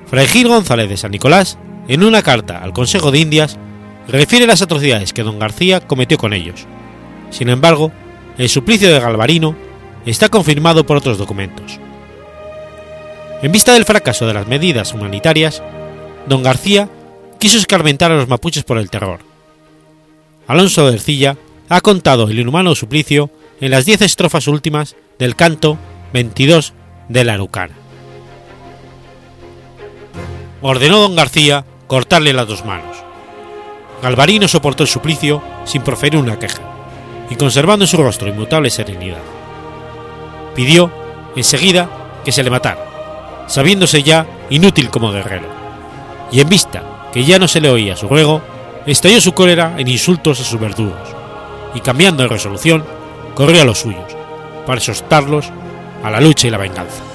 Fray 0.07 0.27
Gil 0.27 0.49
González 0.49 0.89
de 0.89 0.97
San 0.97 1.13
Nicolás, 1.13 1.59
en 1.89 2.03
una 2.03 2.23
carta 2.23 2.59
al 2.59 2.73
Consejo 2.73 3.11
de 3.11 3.21
Indias, 3.21 3.59
refiere 4.09 4.47
las 4.47 4.63
atrocidades 4.63 5.13
que 5.13 5.23
don 5.23 5.39
García 5.39 5.81
cometió 5.81 6.19
con 6.19 6.33
ellos. 6.33 6.67
Sin 7.31 7.49
embargo, 7.49 7.93
el 8.39 8.49
suplicio 8.49 8.93
de 8.93 8.99
Galvarino 8.99 9.55
está 10.07 10.29
confirmado 10.29 10.85
por 10.85 10.97
otros 10.97 11.19
documentos. 11.19 11.79
En 13.43 13.53
vista 13.53 13.73
del 13.73 13.85
fracaso 13.85 14.27
de 14.27 14.35
las 14.35 14.47
medidas 14.47 14.93
humanitarias, 14.93 15.63
don 16.27 16.43
García 16.43 16.89
quiso 17.39 17.59
escarmentar 17.59 18.11
a 18.11 18.17
los 18.17 18.29
mapuches 18.29 18.65
por 18.65 18.79
el 18.79 18.91
terror. 18.91 19.21
Alonso 20.47 20.87
de 20.87 20.95
Ercilla 20.95 21.37
ha 21.69 21.81
contado 21.81 22.29
el 22.29 22.39
inhumano 22.39 22.75
suplicio 22.75 23.31
en 23.61 23.71
las 23.71 23.87
diez 23.87 24.03
estrofas 24.03 24.49
últimas 24.49 24.97
del 25.19 25.37
canto 25.37 25.79
22 26.13 26.75
de 27.09 27.25
la 27.25 27.35
Arucana. 27.35 27.75
Ordenó 30.63 30.99
don 30.99 31.17
García 31.17 31.65
cortarle 31.87 32.33
las 32.33 32.47
dos 32.47 32.65
manos. 32.65 32.97
Galvarino 34.03 34.49
soportó 34.49 34.83
el 34.83 34.89
suplicio 34.89 35.43
sin 35.65 35.83
proferir 35.83 36.19
una 36.19 36.39
queja, 36.39 36.63
y 37.31 37.37
conservando 37.37 37.85
en 37.85 37.89
su 37.89 37.97
rostro 37.97 38.29
inmutable 38.29 38.71
serenidad. 38.71 39.21
Pidió, 40.55 40.91
enseguida, 41.37 41.89
que 42.25 42.33
se 42.33 42.43
le 42.43 42.51
matara, 42.51 43.45
sabiéndose 43.47 44.03
ya 44.03 44.27
inútil 44.51 44.91
como 44.91 45.13
guerrero, 45.13 45.49
y 46.33 46.41
en 46.41 46.49
vista 46.49 46.83
que 47.13 47.25
ya 47.25 47.39
no 47.39 47.49
se 47.49 47.61
le 47.61 47.71
oía 47.71 47.97
su 47.97 48.09
ruego, 48.09 48.43
estalló 48.87 49.21
su 49.21 49.33
cólera 49.33 49.75
en 49.79 49.89
insultos 49.89 50.41
a 50.41 50.45
sus 50.45 50.61
verdugos, 50.61 51.09
y 51.75 51.81
cambiando 51.81 52.23
de 52.23 52.29
resolución, 52.29 52.85
corrió 53.35 53.63
a 53.63 53.65
los 53.65 53.79
suyos, 53.79 54.17
para 54.67 54.79
exhortarlos 54.79 55.51
a 56.03 56.11
la 56.11 56.21
lucha 56.21 56.49
y 56.49 56.51
la 56.51 56.59
venganza. 56.59 57.10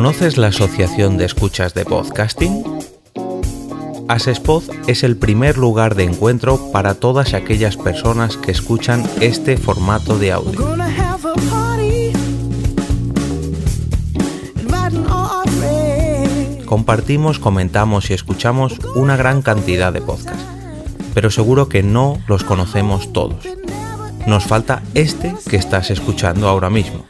¿Conoces 0.00 0.38
la 0.38 0.46
Asociación 0.46 1.18
de 1.18 1.26
Escuchas 1.26 1.74
de 1.74 1.84
Podcasting? 1.84 2.64
Asespod 4.08 4.62
es 4.86 5.04
el 5.04 5.18
primer 5.18 5.58
lugar 5.58 5.94
de 5.94 6.04
encuentro 6.04 6.72
para 6.72 6.94
todas 6.94 7.34
aquellas 7.34 7.76
personas 7.76 8.38
que 8.38 8.50
escuchan 8.50 9.04
este 9.20 9.58
formato 9.58 10.18
de 10.18 10.32
audio. 10.32 10.58
Compartimos, 16.64 17.38
comentamos 17.38 18.08
y 18.08 18.14
escuchamos 18.14 18.78
una 18.94 19.18
gran 19.18 19.42
cantidad 19.42 19.92
de 19.92 20.00
podcasts, 20.00 20.46
pero 21.12 21.30
seguro 21.30 21.68
que 21.68 21.82
no 21.82 22.16
los 22.26 22.42
conocemos 22.42 23.12
todos. 23.12 23.46
Nos 24.26 24.44
falta 24.44 24.80
este 24.94 25.34
que 25.50 25.56
estás 25.56 25.90
escuchando 25.90 26.48
ahora 26.48 26.70
mismo. 26.70 27.09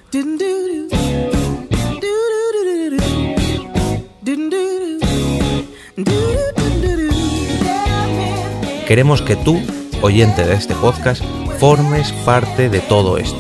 Queremos 8.91 9.23
que 9.23 9.37
tú, 9.37 9.63
oyente 10.03 10.45
de 10.45 10.55
este 10.55 10.75
podcast, 10.75 11.23
formes 11.61 12.11
parte 12.25 12.69
de 12.69 12.81
todo 12.81 13.19
esto. 13.19 13.39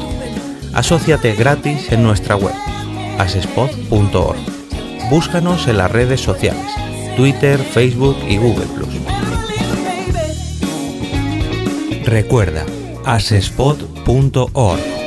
Asociate 0.75 1.35
gratis 1.35 1.91
en 1.91 2.05
nuestra 2.05 2.37
web, 2.37 2.55
asespod.org. 3.19 4.39
Búscanos 5.11 5.67
en 5.67 5.79
las 5.79 5.91
redes 5.91 6.21
sociales, 6.21 6.71
Twitter, 7.17 7.59
Facebook 7.59 8.17
y 8.29 8.37
Google⁇ 8.37 8.67
Recuerda, 12.05 12.65
asespod.org. 13.05 15.00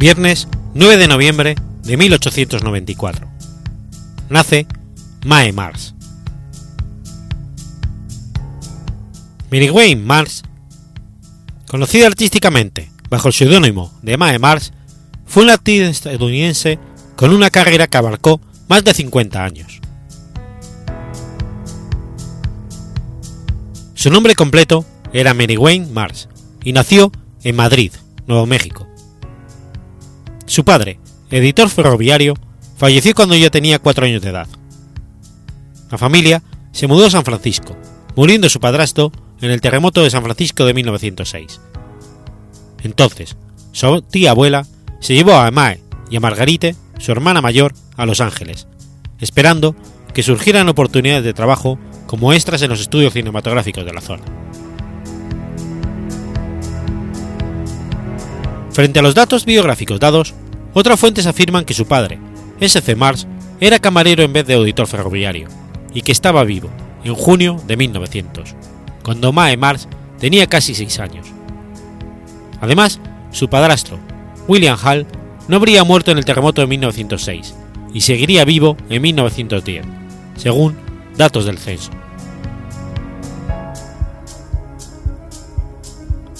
Viernes 0.00 0.48
9 0.72 0.96
de 0.96 1.08
noviembre 1.08 1.56
de 1.82 1.98
1894. 1.98 3.28
Nace 4.30 4.66
Mae 5.26 5.52
Mars. 5.52 5.94
Mary 9.52 9.68
Wayne 9.68 10.00
Mars, 10.00 10.42
conocida 11.68 12.06
artísticamente 12.06 12.90
bajo 13.10 13.28
el 13.28 13.34
seudónimo 13.34 13.92
de 14.00 14.16
Mae 14.16 14.38
Mars, 14.38 14.72
fue 15.26 15.42
una 15.42 15.52
actriz 15.52 15.82
estadounidense 15.82 16.78
con 17.14 17.34
una 17.34 17.50
carrera 17.50 17.86
que 17.86 17.98
abarcó 17.98 18.40
más 18.70 18.82
de 18.82 18.94
50 18.94 19.44
años. 19.44 19.82
Su 23.92 24.08
nombre 24.08 24.34
completo 24.34 24.86
era 25.12 25.34
Mary 25.34 25.58
Wayne 25.58 25.88
Mars 25.92 26.30
y 26.64 26.72
nació 26.72 27.12
en 27.42 27.54
Madrid, 27.54 27.92
Nuevo 28.26 28.46
México. 28.46 28.89
Su 30.50 30.64
padre, 30.64 30.98
editor 31.30 31.68
ferroviario, 31.68 32.34
falleció 32.76 33.14
cuando 33.14 33.36
ella 33.36 33.50
tenía 33.50 33.78
cuatro 33.78 34.04
años 34.04 34.20
de 34.20 34.30
edad. 34.30 34.48
La 35.92 35.96
familia 35.96 36.42
se 36.72 36.88
mudó 36.88 37.06
a 37.06 37.10
San 37.10 37.24
Francisco, 37.24 37.76
muriendo 38.16 38.48
su 38.48 38.58
padrastro 38.58 39.12
en 39.40 39.52
el 39.52 39.60
terremoto 39.60 40.02
de 40.02 40.10
San 40.10 40.24
Francisco 40.24 40.64
de 40.64 40.74
1906. 40.74 41.60
Entonces, 42.82 43.36
su 43.70 44.02
tía 44.02 44.32
abuela 44.32 44.66
se 44.98 45.14
llevó 45.14 45.34
a 45.34 45.52
Mae 45.52 45.80
y 46.10 46.16
a 46.16 46.20
Margarite, 46.20 46.74
su 46.98 47.12
hermana 47.12 47.40
mayor, 47.40 47.72
a 47.96 48.04
Los 48.04 48.20
Ángeles, 48.20 48.66
esperando 49.20 49.76
que 50.12 50.24
surgieran 50.24 50.68
oportunidades 50.68 51.22
de 51.22 51.32
trabajo 51.32 51.78
como 52.08 52.32
extras 52.32 52.60
en 52.62 52.70
los 52.70 52.80
estudios 52.80 53.12
cinematográficos 53.12 53.84
de 53.84 53.92
la 53.92 54.00
zona. 54.00 54.24
Frente 58.72 59.00
a 59.00 59.02
los 59.02 59.14
datos 59.14 59.44
biográficos 59.44 60.00
dados, 60.00 60.34
otras 60.72 60.98
fuentes 60.98 61.26
afirman 61.26 61.64
que 61.64 61.74
su 61.74 61.86
padre, 61.86 62.18
S.C. 62.60 62.94
Mars, 62.94 63.26
era 63.60 63.78
camarero 63.78 64.22
en 64.22 64.32
vez 64.32 64.46
de 64.46 64.54
auditor 64.54 64.86
ferroviario, 64.86 65.48
y 65.92 66.02
que 66.02 66.12
estaba 66.12 66.44
vivo 66.44 66.70
en 67.04 67.14
junio 67.14 67.60
de 67.66 67.76
1900, 67.76 68.54
cuando 69.02 69.32
Mae 69.32 69.56
Mars 69.56 69.88
tenía 70.18 70.46
casi 70.46 70.74
6 70.74 71.00
años. 71.00 71.26
Además, 72.60 73.00
su 73.32 73.48
padrastro, 73.48 73.98
William 74.48 74.78
Hall, 74.82 75.06
no 75.48 75.56
habría 75.56 75.84
muerto 75.84 76.10
en 76.10 76.18
el 76.18 76.24
terremoto 76.24 76.60
de 76.60 76.66
1906 76.68 77.54
y 77.92 78.02
seguiría 78.02 78.44
vivo 78.44 78.76
en 78.88 79.02
1910, 79.02 79.84
según 80.36 80.76
datos 81.16 81.44
del 81.44 81.58
censo. 81.58 81.90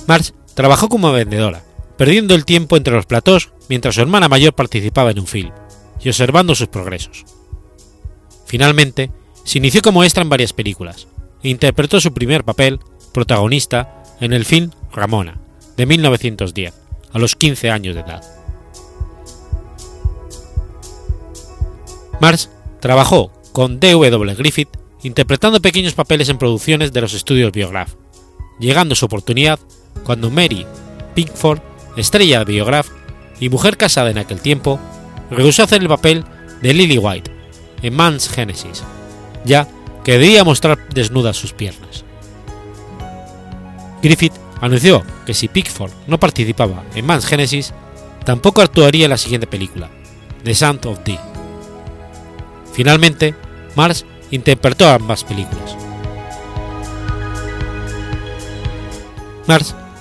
Mars 0.07 0.35
trabajó 0.55 0.89
como 0.89 1.13
vendedora, 1.13 1.63
perdiendo 2.01 2.35
el 2.35 2.47
tiempo 2.47 2.79
entre 2.79 2.95
los 2.95 3.05
platós 3.05 3.51
mientras 3.69 3.97
su 3.97 4.01
hermana 4.01 4.27
mayor 4.27 4.55
participaba 4.55 5.11
en 5.11 5.19
un 5.19 5.27
film 5.27 5.53
y 6.03 6.09
observando 6.09 6.55
sus 6.55 6.69
progresos. 6.69 7.27
Finalmente, 8.47 9.11
se 9.45 9.59
inició 9.59 9.83
como 9.83 10.03
extra 10.03 10.23
en 10.23 10.31
varias 10.31 10.55
películas 10.55 11.09
e 11.43 11.51
interpretó 11.51 12.01
su 12.01 12.15
primer 12.15 12.43
papel, 12.43 12.81
protagonista, 13.13 14.03
en 14.19 14.33
el 14.33 14.47
film 14.47 14.71
Ramona, 14.91 15.43
de 15.77 15.85
1910, 15.85 16.73
a 17.13 17.19
los 17.19 17.37
15 17.37 17.69
años 17.71 17.95
de 17.95 18.01
edad. 18.01 18.25
Mars 22.19 22.49
trabajó 22.81 23.31
con 23.53 23.79
D.W. 23.79 24.37
Griffith 24.37 24.71
interpretando 25.03 25.61
pequeños 25.61 25.93
papeles 25.93 26.31
en 26.31 26.39
producciones 26.39 26.95
de 26.95 27.03
los 27.03 27.13
estudios 27.13 27.53
Biograph, 27.53 27.93
llegando 28.59 28.95
su 28.95 29.05
oportunidad 29.05 29.61
cuando 30.03 30.31
Mary 30.31 30.65
Pickford 31.15 31.61
estrella 31.97 32.41
de 32.41 32.45
Biograph 32.45 32.89
y 33.39 33.49
mujer 33.49 33.77
casada 33.77 34.11
en 34.11 34.19
aquel 34.19 34.41
tiempo, 34.41 34.79
rehusó 35.31 35.63
hacer 35.63 35.83
el 35.83 35.89
papel 35.89 36.25
de 36.63 36.75
Lily 36.75 36.99
White 36.99 37.31
en 37.83 37.95
Man's 37.95 38.29
Genesis, 38.29 38.83
ya 39.45 39.67
que 40.05 40.19
debía 40.19 40.45
mostrar 40.45 40.79
desnudas 40.89 41.37
sus 41.37 41.53
piernas. 41.53 42.05
Griffith 44.03 44.35
anunció 44.61 45.03
que 45.27 45.35
si 45.35 45.49
Pickford 45.49 45.93
no 46.07 46.19
participaba 46.19 46.83
en 46.95 47.07
Man's 47.07 47.27
Genesis, 47.27 47.73
tampoco 48.25 48.63
actuaría 48.63 49.05
en 49.05 49.11
la 49.11 49.19
siguiente 49.19 49.47
película, 49.47 49.91
The 50.45 50.55
Sound 50.55 50.87
of 50.87 51.03
Thee. 51.05 51.19
Finalmente, 52.73 53.35
Mars 53.75 54.05
interpretó 54.31 54.89
ambas 54.89 55.25
películas. 55.25 55.77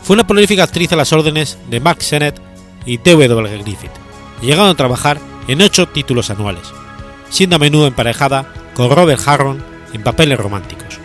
Fue 0.09 0.15
una 0.15 0.25
prolífica 0.25 0.63
actriz 0.63 0.91
a 0.91 0.95
las 0.95 1.13
órdenes 1.13 1.59
de 1.69 1.79
Mark 1.79 2.01
Sennett 2.01 2.41
y 2.83 2.97
T.W. 2.97 3.59
Griffith, 3.59 3.91
llegando 4.41 4.71
a 4.71 4.75
trabajar 4.75 5.19
en 5.47 5.61
ocho 5.61 5.87
títulos 5.87 6.31
anuales, 6.31 6.63
siendo 7.29 7.57
a 7.57 7.59
menudo 7.59 7.85
emparejada 7.85 8.51
con 8.73 8.89
Robert 8.89 9.21
Harron 9.27 9.63
en 9.93 10.01
papeles 10.01 10.39
románticos. 10.39 10.97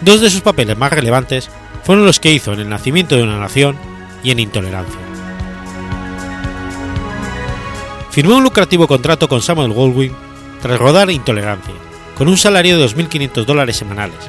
Dos 0.00 0.20
de 0.20 0.30
sus 0.30 0.42
papeles 0.42 0.78
más 0.78 0.92
relevantes 0.92 1.50
fueron 1.82 2.06
los 2.06 2.20
que 2.20 2.30
hizo 2.30 2.52
en 2.52 2.60
El 2.60 2.68
nacimiento 2.68 3.16
de 3.16 3.24
una 3.24 3.40
nación 3.40 3.76
y 4.22 4.30
en 4.30 4.38
Intolerancia. 4.38 5.00
Firmó 8.12 8.36
un 8.36 8.44
lucrativo 8.44 8.86
contrato 8.86 9.28
con 9.28 9.42
Samuel 9.42 9.72
Goldwyn 9.72 10.14
tras 10.62 10.78
rodar 10.78 11.10
Intolerancia, 11.10 11.74
con 12.16 12.28
un 12.28 12.38
salario 12.38 12.78
de 12.78 12.86
2.500 12.86 13.44
dólares 13.44 13.76
semanales, 13.76 14.20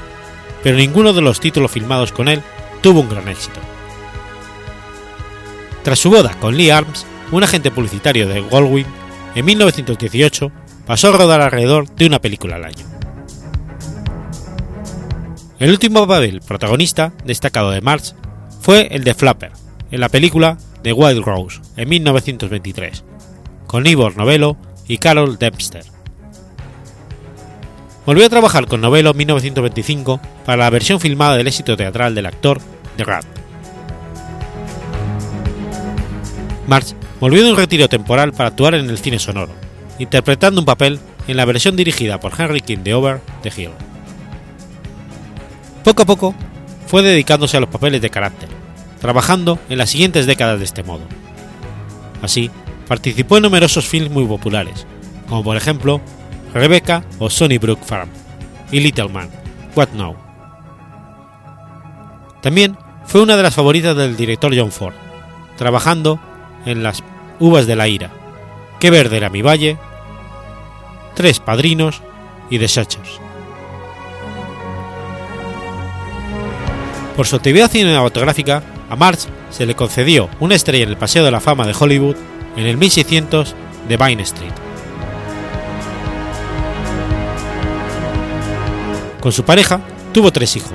pero 0.63 0.75
ninguno 0.75 1.13
de 1.13 1.21
los 1.21 1.39
títulos 1.39 1.69
filmados 1.69 2.12
con 2.12 2.29
él 2.29 2.41
tuvo 2.84 3.00
un 3.00 3.10
gran 3.10 3.28
éxito. 3.30 3.60
Tras 5.84 5.98
su 5.98 6.10
boda 6.12 6.38
con 6.39 6.56
Lee 6.56 6.69
Arms, 6.69 7.06
un 7.32 7.43
agente 7.43 7.72
publicitario 7.72 8.28
de 8.28 8.41
Goldwyn, 8.41 8.86
en 9.34 9.46
1918 9.46 10.52
pasó 10.86 11.08
a 11.08 11.17
rodar 11.17 11.41
alrededor 11.41 11.89
de 11.96 12.06
una 12.06 12.19
película 12.19 12.58
al 12.58 12.65
año. 12.65 12.86
El 15.60 15.72
último 15.72 16.06
papel 16.06 16.41
protagonista 16.46 17.13
destacado 17.24 17.72
de 17.72 17.82
March 17.82 18.15
fue 18.62 18.89
el 18.91 19.06
de 19.06 19.13
Flapper, 19.13 19.52
en 19.89 20.02
la 20.02 20.10
película 20.10 20.58
The 20.82 20.91
Wild 20.91 21.24
Rose, 21.24 21.62
en 21.78 21.88
1923, 21.88 23.04
con 23.65 23.88
Ivor 23.88 24.17
Novello 24.17 24.58
y 24.89 24.98
Carol 24.98 25.38
Dempster. 25.39 25.92
Volvió 28.06 28.26
a 28.26 28.30
trabajar 28.30 28.68
con 28.68 28.82
Novello 28.82 29.12
en 29.12 29.18
1925 29.18 30.20
para 30.46 30.63
la 30.63 30.70
versión 30.70 31.00
filmada 31.00 31.38
del 31.38 31.48
éxito 31.48 31.78
teatral 31.78 32.13
del 32.13 32.26
actor 32.26 32.60
The 32.98 33.06
Rat. 33.06 33.26
March 36.68 36.96
volvió 37.20 37.44
de 37.44 37.52
un 37.52 37.58
retiro 37.58 37.88
temporal 37.88 38.34
para 38.34 38.50
actuar 38.50 38.76
en 38.76 38.89
el 38.89 38.98
cine 38.98 39.20
sonoro, 39.20 39.54
interpretando 40.00 40.60
un 40.60 40.66
papel 40.66 41.00
en 41.28 41.38
la 41.38 41.46
versión 41.46 41.78
dirigida 41.78 42.20
por 42.20 42.34
Henry 42.38 42.60
King 42.60 42.80
de 42.80 42.94
Over 42.94 43.22
the 43.42 43.52
Hill. 43.56 43.72
Poco 45.86 46.04
a 46.04 46.06
poco 46.06 46.36
fue 46.88 47.04
dedicándose 47.04 47.56
a 47.56 47.62
los 47.62 47.70
papeles 47.70 48.02
de 48.02 48.10
carácter, 48.10 48.50
trabajando 49.00 49.60
en 49.70 49.78
las 49.78 49.89
siguientes 49.89 50.26
décadas 50.26 50.60
de 50.60 50.66
este 50.66 50.84
modo. 50.84 51.04
Así, 52.22 52.52
participó 52.88 53.38
en 53.38 53.44
numerosos 53.44 53.86
films 53.86 54.12
muy 54.12 54.26
populares, 54.26 54.86
como 55.28 55.44
por 55.44 55.56
ejemplo 55.56 56.02
Rebecca 56.54 57.04
o 57.20 57.30
Brook 57.60 57.80
Farm 57.84 58.10
y 58.72 58.80
Little 58.80 59.10
Man, 59.10 59.30
What 59.76 59.89
Now. 59.94 60.16
También 62.42 62.78
fue 63.06 63.22
una 63.22 63.36
de 63.36 63.44
las 63.44 63.56
favoritas 63.56 63.96
del 63.96 64.16
director 64.16 64.54
John 64.56 64.72
Ford, 64.72 64.94
trabajando 65.58 66.20
en 66.66 66.84
Las 66.84 67.04
Uvas 67.39 67.68
de 67.68 67.76
la 67.76 67.88
Ira, 67.88 68.12
Qué 68.80 68.89
verde 68.89 69.18
era 69.18 69.30
mi 69.30 69.42
valle, 69.42 69.78
Tres 71.16 71.39
Padrinos 71.39 72.02
y 72.50 72.58
Desechos. 72.58 73.22
Por 77.16 77.28
su 77.28 77.36
actividad 77.36 77.70
cinematográfica, 77.70 78.63
a 78.89 78.96
March 78.96 79.28
se 79.52 79.66
le 79.66 79.76
concedió 79.76 80.30
una 80.39 80.56
estrella 80.56 80.84
en 80.84 80.89
el 80.89 80.98
Paseo 80.98 81.24
de 81.24 81.32
la 81.32 81.39
Fama 81.39 81.66
de 81.66 81.76
Hollywood 81.80 82.16
en 82.58 82.66
el 82.66 82.78
1600 82.78 83.56
de 83.88 83.98
Vine 83.98 84.24
Street. 84.24 84.62
Con 89.23 89.31
su 89.31 89.45
pareja 89.45 89.79
tuvo 90.13 90.33
tres 90.33 90.57
hijos 90.57 90.73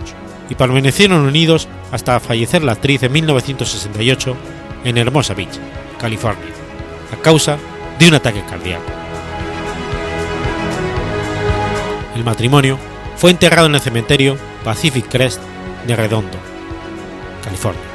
y 0.48 0.54
permanecieron 0.54 1.20
unidos 1.20 1.68
hasta 1.92 2.18
fallecer 2.18 2.64
la 2.64 2.72
actriz 2.72 3.02
en 3.02 3.12
1968 3.12 4.36
en 4.84 4.96
Hermosa 4.96 5.34
Beach, 5.34 5.60
California, 6.00 6.46
a 7.12 7.20
causa 7.20 7.58
de 7.98 8.08
un 8.08 8.14
ataque 8.14 8.42
cardíaco. 8.48 8.90
El 12.16 12.24
matrimonio 12.24 12.78
fue 13.18 13.32
enterrado 13.32 13.66
en 13.66 13.74
el 13.74 13.82
cementerio 13.82 14.38
Pacific 14.64 15.06
Crest 15.10 15.42
de 15.86 15.94
Redondo, 15.94 16.38
California. 17.44 17.87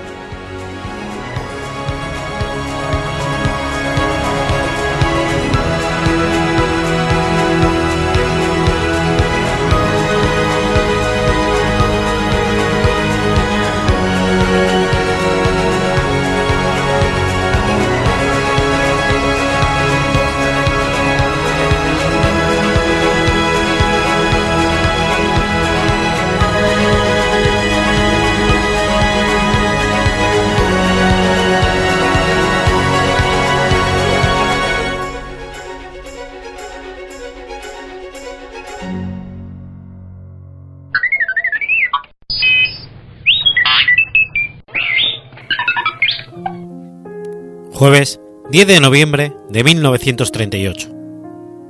Jueves 47.83 48.21
10 48.49 48.65
de 48.65 48.79
noviembre 48.79 49.33
de 49.49 49.61
1938. 49.61 50.89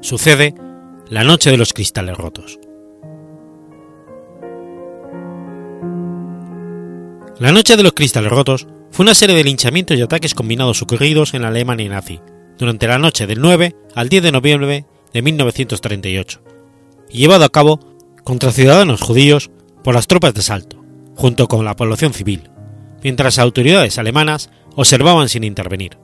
Sucede 0.01 0.53
la 1.09 1.23
Noche 1.23 1.49
de 1.49 1.57
los 1.57 1.73
Cristales 1.73 2.15
Rotos. 2.15 2.59
La 7.39 7.51
Noche 7.51 7.75
de 7.75 7.81
los 7.81 7.93
Cristales 7.93 8.31
Rotos 8.31 8.67
fue 8.91 9.05
una 9.05 9.15
serie 9.15 9.35
de 9.35 9.43
linchamientos 9.43 9.97
y 9.97 10.03
ataques 10.03 10.35
combinados 10.35 10.83
ocurridos 10.83 11.33
en 11.33 11.41
la 11.41 11.47
Alemania 11.47 11.89
nazi 11.89 12.21
durante 12.59 12.85
la 12.85 12.99
noche 12.99 13.25
del 13.25 13.41
9 13.41 13.75
al 13.95 14.07
10 14.07 14.21
de 14.21 14.31
noviembre 14.31 14.85
de 15.11 15.21
1938 15.23 16.43
y 17.09 17.17
llevado 17.17 17.43
a 17.43 17.49
cabo 17.49 17.79
contra 18.23 18.51
ciudadanos 18.51 19.01
judíos 19.01 19.49
por 19.83 19.95
las 19.95 20.05
tropas 20.05 20.35
de 20.35 20.41
asalto, 20.41 20.79
junto 21.15 21.47
con 21.47 21.65
la 21.65 21.75
población 21.75 22.13
civil, 22.13 22.51
mientras 23.01 23.37
las 23.37 23.43
autoridades 23.43 23.97
alemanas 23.97 24.51
observaban 24.75 25.29
sin 25.29 25.43
intervenir. 25.43 25.97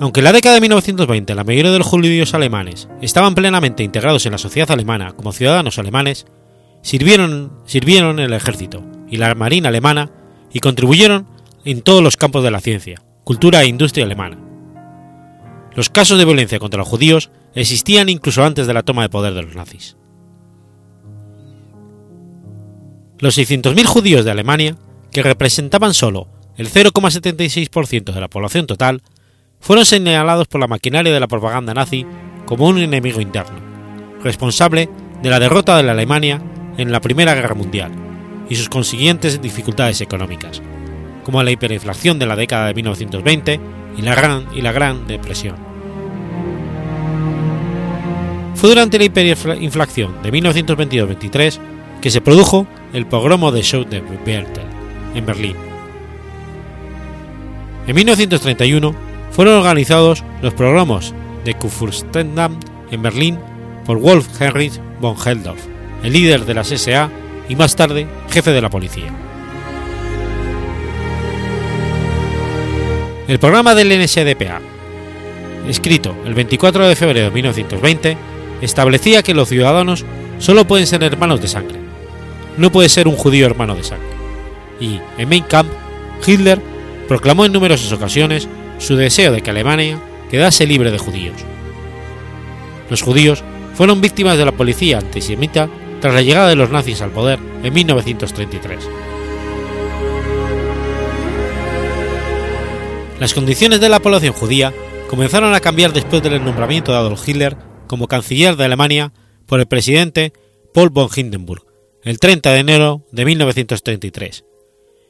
Aunque 0.00 0.20
en 0.20 0.24
la 0.24 0.32
década 0.32 0.54
de 0.54 0.62
1920 0.62 1.34
la 1.34 1.44
mayoría 1.44 1.70
de 1.70 1.78
los 1.78 1.86
judíos 1.86 2.32
alemanes 2.32 2.88
estaban 3.02 3.34
plenamente 3.34 3.82
integrados 3.82 4.24
en 4.24 4.32
la 4.32 4.38
sociedad 4.38 4.70
alemana 4.70 5.12
como 5.12 5.32
ciudadanos 5.32 5.78
alemanes, 5.78 6.26
sirvieron, 6.82 7.52
sirvieron 7.66 8.18
en 8.18 8.26
el 8.26 8.32
ejército 8.32 8.82
y 9.10 9.18
la 9.18 9.34
marina 9.34 9.68
alemana 9.68 10.10
y 10.52 10.60
contribuyeron 10.60 11.26
en 11.64 11.82
todos 11.82 12.02
los 12.02 12.16
campos 12.16 12.42
de 12.42 12.50
la 12.50 12.60
ciencia, 12.60 13.02
cultura 13.24 13.62
e 13.62 13.66
industria 13.66 14.06
alemana. 14.06 14.38
Los 15.74 15.90
casos 15.90 16.18
de 16.18 16.24
violencia 16.24 16.58
contra 16.58 16.78
los 16.78 16.88
judíos 16.88 17.30
existían 17.54 18.08
incluso 18.08 18.42
antes 18.42 18.66
de 18.66 18.74
la 18.74 18.82
toma 18.82 19.02
de 19.02 19.10
poder 19.10 19.34
de 19.34 19.42
los 19.42 19.54
nazis. 19.54 19.96
Los 23.20 23.36
600.000 23.36 23.84
judíos 23.84 24.24
de 24.24 24.30
Alemania, 24.30 24.76
que 25.12 25.22
representaban 25.22 25.92
solo 25.92 26.26
el 26.56 26.70
0,76% 26.70 28.14
de 28.14 28.20
la 28.20 28.28
población 28.28 28.66
total, 28.66 29.02
fueron 29.60 29.84
señalados 29.84 30.48
por 30.48 30.58
la 30.58 30.66
maquinaria 30.66 31.12
de 31.12 31.20
la 31.20 31.28
propaganda 31.28 31.74
nazi 31.74 32.06
como 32.46 32.66
un 32.66 32.78
enemigo 32.78 33.20
interno, 33.20 33.58
responsable 34.24 34.88
de 35.22 35.28
la 35.28 35.38
derrota 35.38 35.76
de 35.76 35.82
la 35.82 35.92
Alemania 35.92 36.42
en 36.78 36.92
la 36.92 37.00
Primera 37.02 37.34
Guerra 37.34 37.54
Mundial 37.54 37.92
y 38.48 38.56
sus 38.56 38.70
consiguientes 38.70 39.42
dificultades 39.42 40.00
económicas, 40.00 40.62
como 41.22 41.42
la 41.42 41.50
hiperinflación 41.50 42.18
de 42.18 42.26
la 42.26 42.36
década 42.36 42.68
de 42.68 42.74
1920 42.74 43.60
y 43.98 44.02
la 44.02 44.14
Gran, 44.14 44.46
y 44.54 44.62
la 44.62 44.72
gran 44.72 45.06
Depresión. 45.06 45.56
Fue 48.54 48.70
durante 48.70 48.98
la 48.98 49.04
hiperinflación 49.04 50.22
de 50.22 50.32
1922-23 50.32 51.58
que 52.00 52.10
se 52.10 52.22
produjo 52.22 52.66
el 52.92 53.06
pogromo 53.06 53.52
de 53.52 53.62
Schoenbertel 53.62 54.66
en 55.14 55.26
Berlín. 55.26 55.56
En 57.86 57.94
1931 57.94 58.94
fueron 59.30 59.54
organizados 59.54 60.24
los 60.42 60.54
pogromos 60.54 61.14
de 61.44 61.54
Kurfürstendamm 61.54 62.58
en 62.90 63.02
Berlín 63.02 63.38
por 63.84 63.98
Wolf 63.98 64.40
Heinrich 64.40 64.80
von 65.00 65.16
Helldorf, 65.16 65.60
el 66.02 66.12
líder 66.12 66.44
de 66.44 66.54
las 66.54 66.68
SA 66.68 67.10
y 67.48 67.56
más 67.56 67.74
tarde 67.74 68.06
jefe 68.30 68.52
de 68.52 68.60
la 68.60 68.70
policía. 68.70 69.12
El 73.26 73.38
programa 73.38 73.74
del 73.74 73.88
NSDPA, 74.00 74.60
escrito 75.68 76.16
el 76.24 76.34
24 76.34 76.88
de 76.88 76.96
febrero 76.96 77.26
de 77.26 77.34
1920, 77.34 78.16
establecía 78.60 79.22
que 79.22 79.34
los 79.34 79.48
ciudadanos 79.48 80.04
solo 80.38 80.66
pueden 80.66 80.86
ser 80.86 81.02
hermanos 81.02 81.40
de 81.40 81.48
sangre, 81.48 81.79
no 82.60 82.70
puede 82.70 82.90
ser 82.90 83.08
un 83.08 83.16
judío 83.16 83.46
hermano 83.46 83.74
de 83.74 83.82
sangre. 83.82 84.06
Y, 84.78 85.00
en 85.16 85.28
Mein 85.28 85.44
Kampf, 85.44 85.72
Hitler 86.26 86.60
proclamó 87.08 87.46
en 87.46 87.52
numerosas 87.52 87.90
ocasiones 87.90 88.48
su 88.78 88.96
deseo 88.96 89.32
de 89.32 89.40
que 89.40 89.48
Alemania 89.48 89.98
quedase 90.30 90.66
libre 90.66 90.90
de 90.90 90.98
judíos. 90.98 91.36
Los 92.90 93.00
judíos 93.00 93.42
fueron 93.74 94.02
víctimas 94.02 94.36
de 94.36 94.44
la 94.44 94.52
policía 94.52 94.98
antisemita 94.98 95.70
tras 96.02 96.12
la 96.12 96.20
llegada 96.20 96.50
de 96.50 96.56
los 96.56 96.70
nazis 96.70 97.00
al 97.00 97.10
poder 97.10 97.38
en 97.62 97.72
1933. 97.72 98.88
Las 103.18 103.32
condiciones 103.32 103.80
de 103.80 103.88
la 103.88 104.00
población 104.00 104.34
judía 104.34 104.74
comenzaron 105.08 105.54
a 105.54 105.60
cambiar 105.60 105.94
después 105.94 106.22
del 106.22 106.44
nombramiento 106.44 106.92
de 106.92 106.98
Adolf 106.98 107.26
Hitler 107.26 107.56
como 107.86 108.06
canciller 108.06 108.56
de 108.56 108.66
Alemania 108.66 109.12
por 109.46 109.60
el 109.60 109.66
presidente 109.66 110.34
Paul 110.74 110.90
von 110.90 111.08
Hindenburg 111.14 111.69
el 112.02 112.18
30 112.18 112.52
de 112.52 112.58
enero 112.58 113.02
de 113.12 113.24
1933 113.24 114.44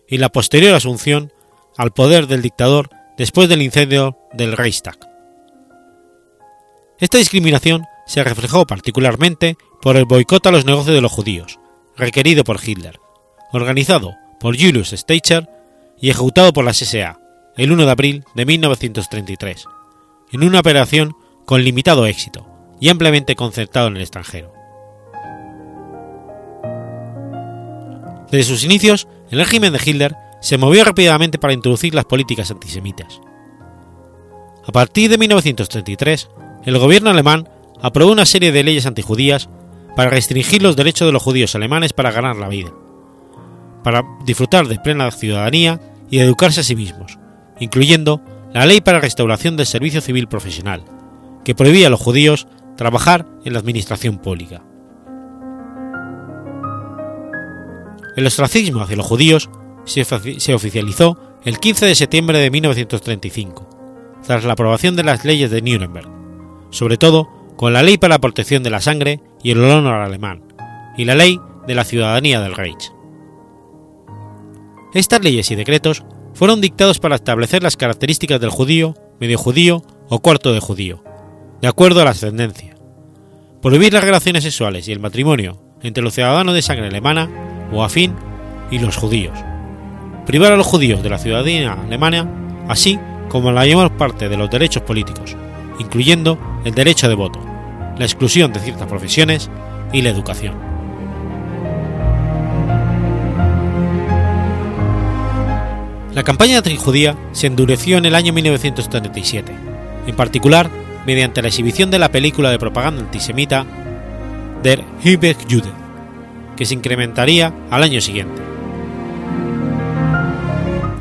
y 0.09 0.19
la 0.19 0.31
posterior 0.31 0.75
asunción 0.75 1.33
al 1.77 1.93
poder 1.93 2.27
del 2.27 2.43
dictador 2.43 2.91
después 3.17 3.49
del 3.49 3.63
incendio 3.63 4.19
del 4.33 4.57
Reichstag. 4.57 4.99
Esta 6.99 7.19
discriminación 7.19 7.85
se 8.07 8.25
reflejó 8.25 8.67
particularmente 8.67 9.57
por 9.81 9.97
el 9.97 10.05
boicot 10.05 10.45
a 10.47 10.51
los 10.51 10.65
negocios 10.65 10.95
de 10.95 11.01
los 11.01 11.13
judíos, 11.13 11.61
requerido 11.97 12.45
por 12.45 12.59
Hitler, 12.63 12.99
organizado 13.53 14.17
por 14.39 14.57
Julius 14.57 14.91
Steicher 14.91 15.49
y 16.01 16.11
ejecutado 16.11 16.53
por 16.53 16.65
la 16.65 16.73
SA 16.73 17.21
el 17.57 17.73
1 17.73 17.85
de 17.85 17.91
abril 17.91 18.25
de 18.35 18.47
1933, 18.47 19.65
en 20.33 20.43
una 20.43 20.61
operación 20.61 21.15
con 21.45 21.63
limitado 21.63 22.07
éxito 22.07 22.47
y 22.81 22.89
ampliamente 22.89 23.37
concertado 23.37 23.89
en 23.89 23.97
el 23.97 24.03
extranjero. 24.03 24.60
Desde 28.31 28.45
sus 28.45 28.65
inicios, 28.65 29.09
el 29.31 29.39
régimen 29.39 29.73
de 29.73 29.81
Hitler 29.85 30.17
se 30.41 30.59
movió 30.59 30.85
rápidamente 30.85 31.39
para 31.39 31.53
introducir 31.53 31.95
las 31.95 32.05
políticas 32.05 32.51
antisemitas. 32.51 33.21
A 34.67 34.73
partir 34.73 35.11
de 35.11 35.19
1933, 35.19 36.29
el 36.65 36.79
gobierno 36.79 37.11
alemán 37.11 37.49
aprobó 37.81 38.13
una 38.13 38.27
serie 38.27 38.53
de 38.53 38.63
leyes 38.63 38.87
antijudías 38.87 39.49
para 39.97 40.11
restringir 40.11 40.63
los 40.63 40.77
derechos 40.77 41.07
de 41.07 41.13
los 41.13 41.23
judíos 41.23 41.55
alemanes 41.55 41.93
para 41.93 42.13
ganar 42.13 42.37
la 42.37 42.49
vida, 42.49 42.71
para 43.83 44.05
disfrutar 44.25 44.69
de 44.69 44.79
plena 44.79 45.11
ciudadanía 45.11 45.81
y 46.11 46.19
educarse 46.19 46.61
a 46.61 46.65
sí 46.65 46.77
mismos, 46.77 47.19
incluyendo 47.59 48.23
la 48.53 48.67
Ley 48.67 48.81
para 48.81 48.99
la 48.99 49.03
Restauración 49.03 49.57
del 49.57 49.67
Servicio 49.67 50.01
Civil 50.01 50.29
Profesional, 50.29 50.85
que 51.45 51.55
prohibía 51.55 51.87
a 51.87 51.91
los 51.91 52.01
judíos 52.01 52.47
trabajar 52.77 53.27
en 53.45 53.53
la 53.53 53.59
administración 53.59 54.19
pública. 54.19 54.63
El 58.17 58.27
ostracismo 58.27 58.83
hacia 58.83 58.97
los 58.97 59.07
judíos 59.07 59.51
se 59.85 60.55
oficializó 60.55 61.17
el 61.45 61.59
15 61.59 61.87
de 61.87 61.95
septiembre 61.95 62.39
de 62.39 62.51
1935, 62.51 63.69
tras 64.27 64.45
la 64.45 64.53
aprobación 64.53 64.97
de 64.97 65.05
las 65.05 65.25
leyes 65.25 65.51
de 65.51 65.63
Nuremberg, 65.63 66.09
sobre 66.71 66.99
todo 66.99 67.29
con 67.57 67.73
la 67.73 67.83
Ley 67.83 67.99
para 67.99 68.15
la 68.15 68.21
Protección 68.21 68.63
de 68.63 68.71
la 68.71 68.81
Sangre 68.81 69.21
y 69.43 69.53
el 69.53 69.65
Honor 69.65 69.95
Alemán, 69.95 70.43
y 70.97 71.05
la 71.05 71.15
Ley 71.15 71.41
de 71.67 71.75
la 71.75 71.85
Ciudadanía 71.85 72.41
del 72.41 72.55
Reich. 72.55 72.93
Estas 74.93 75.23
leyes 75.23 75.51
y 75.51 75.55
decretos 75.55 76.05
fueron 76.35 76.61
dictados 76.61 76.99
para 76.99 77.17
establecer 77.17 77.63
las 77.63 77.77
características 77.77 78.41
del 78.41 78.51
judío, 78.51 78.95
medio 79.19 79.39
judío 79.39 79.83
o 80.09 80.21
cuarto 80.21 80.53
de 80.53 80.61
judío, 80.61 81.03
de 81.63 81.69
acuerdo 81.69 82.01
a 82.01 82.05
la 82.05 82.11
ascendencia, 82.11 82.77
prohibir 83.63 83.93
las 83.93 84.05
relaciones 84.05 84.45
sexuales 84.45 84.89
y 84.89 84.93
el 84.93 85.01
matrimonio 85.01 85.63
entre 85.83 86.03
los 86.03 86.15
ciudadanos 86.15 86.55
de 86.55 86.63
sangre 86.63 86.89
alemana 86.89 87.50
o 87.73 87.83
afín 87.83 88.15
y 88.71 88.79
los 88.79 88.97
judíos, 88.97 89.39
privar 90.27 90.53
a 90.53 90.57
los 90.57 90.67
judíos 90.67 91.03
de 91.03 91.11
la 91.11 91.19
ciudadanía 91.19 91.73
alemana, 91.73 92.29
así 92.69 92.99
como 93.29 93.53
la 93.53 93.61
mayor 93.61 93.91
parte 93.93 94.29
de 94.29 94.37
los 94.37 94.51
derechos 94.51 94.83
políticos, 94.83 95.37
incluyendo 95.79 96.39
el 96.65 96.75
derecho 96.75 97.09
de 97.09 97.15
voto, 97.15 97.41
la 97.97 98.05
exclusión 98.05 98.53
de 98.53 98.61
ciertas 98.61 98.87
profesiones 98.87 99.51
y 99.93 100.03
la 100.03 100.11
educación. 100.11 100.55
La 106.15 106.25
campaña 106.25 106.59
antijudía 106.59 107.17
se 107.33 107.47
endureció 107.47 107.97
en 107.97 108.05
el 108.05 108.17
año 108.17 108.33
1937, 108.33 109.53
en 110.07 110.17
particular 110.17 110.69
mediante 111.07 111.41
la 111.41 111.49
exhibición 111.49 111.91
de 111.91 111.99
la 111.99 112.11
película 112.11 112.51
de 112.51 112.59
propaganda 112.59 113.03
antisemita 113.03 113.65
Der 114.63 114.85
Jude, 115.03 115.37
que 116.61 116.67
se 116.67 116.75
incrementaría 116.75 117.55
al 117.71 117.83
año 117.83 118.03
siguiente. 118.03 118.43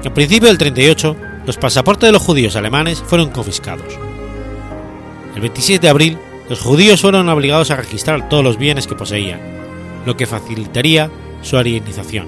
A 0.05 0.13
principios 0.13 0.51
del 0.51 0.57
38, 0.57 1.17
los 1.45 1.57
pasaportes 1.57 2.07
de 2.07 2.13
los 2.13 2.21
judíos 2.23 2.55
alemanes 2.55 3.03
fueron 3.05 3.29
confiscados. 3.29 3.99
El 5.35 5.41
26 5.41 5.81
de 5.81 5.89
abril, 5.89 6.17
los 6.47 6.61
judíos 6.61 7.01
fueron 7.01 7.27
obligados 7.27 7.71
a 7.71 7.75
registrar 7.75 8.29
todos 8.29 8.41
los 8.41 8.57
bienes 8.57 8.87
que 8.87 8.95
poseían, 8.95 9.41
lo 10.05 10.15
que 10.15 10.27
facilitaría 10.27 11.11
su 11.41 11.57
arianización. 11.57 12.27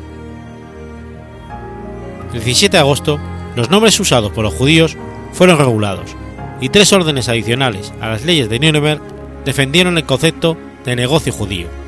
El 2.33 2.43
17 2.43 2.75
de 2.75 2.81
agosto, 2.81 3.17
los 3.55 3.69
nombres 3.69 3.97
usados 3.97 4.33
por 4.33 4.43
los 4.43 4.53
judíos 4.53 4.97
fueron 5.31 5.57
regulados, 5.57 6.17
y 6.59 6.67
tres 6.67 6.91
órdenes 6.91 7.29
adicionales 7.29 7.93
a 8.01 8.09
las 8.09 8.25
leyes 8.25 8.49
de 8.49 8.59
Nuremberg 8.59 9.01
defendieron 9.45 9.97
el 9.97 10.03
concepto 10.03 10.57
de 10.83 10.97
negocio 10.97 11.31
judío 11.31 11.80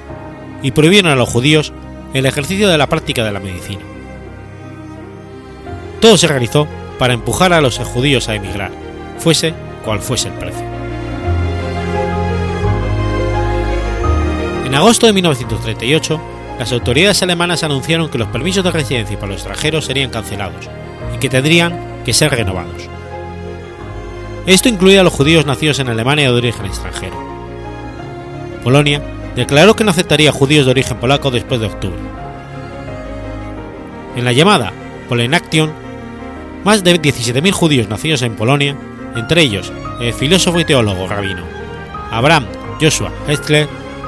y 0.63 0.71
prohibieron 0.71 1.11
a 1.11 1.15
los 1.15 1.29
judíos 1.29 1.73
el 2.13 2.25
ejercicio 2.25 2.69
de 2.69 2.77
la 2.77 2.87
práctica 2.87 3.23
de 3.23 3.31
la 3.31 3.39
medicina. 3.39 3.81
Todo 5.99 6.17
se 6.17 6.27
realizó 6.27 6.67
para 6.97 7.13
empujar 7.13 7.53
a 7.53 7.61
los 7.61 7.77
judíos 7.77 8.29
a 8.29 8.35
emigrar, 8.35 8.71
fuese 9.19 9.53
cual 9.83 9.99
fuese 9.99 10.29
el 10.29 10.33
precio. 10.35 10.65
En 14.65 14.73
agosto 14.73 15.05
de 15.05 15.13
1938, 15.13 16.21
las 16.57 16.71
autoridades 16.71 17.21
alemanas 17.21 17.63
anunciaron 17.63 18.09
que 18.09 18.17
los 18.17 18.29
permisos 18.29 18.63
de 18.63 18.71
residencia 18.71 19.19
para 19.19 19.33
los 19.33 19.41
extranjeros 19.41 19.85
serían 19.85 20.09
cancelados 20.09 20.69
y 21.15 21.19
que 21.19 21.29
tendrían 21.29 21.77
que 22.05 22.13
ser 22.13 22.31
renovados. 22.31 22.89
Esto 24.45 24.69
incluía 24.69 25.01
a 25.01 25.03
los 25.03 25.13
judíos 25.13 25.45
nacidos 25.45 25.79
en 25.79 25.89
Alemania 25.89 26.31
de 26.31 26.37
origen 26.37 26.65
extranjero. 26.65 27.15
Polonia 28.63 29.01
declaró 29.35 29.75
que 29.75 29.83
no 29.83 29.91
aceptaría 29.91 30.31
judíos 30.31 30.65
de 30.65 30.71
origen 30.71 30.97
polaco 30.97 31.31
después 31.31 31.59
de 31.59 31.67
octubre. 31.67 31.99
En 34.15 34.25
la 34.25 34.33
llamada 34.33 34.73
Polenaction, 35.09 35.71
más 36.63 36.83
de 36.83 37.01
17.000 37.01 37.51
judíos 37.51 37.89
nacidos 37.89 38.21
en 38.21 38.35
Polonia, 38.35 38.77
entre 39.15 39.41
ellos 39.41 39.71
el 39.99 40.13
filósofo 40.13 40.59
y 40.59 40.65
teólogo 40.65 41.07
rabino 41.07 41.43
Abraham 42.11 42.45
Joshua 42.79 43.11
Hetzler 43.27 43.67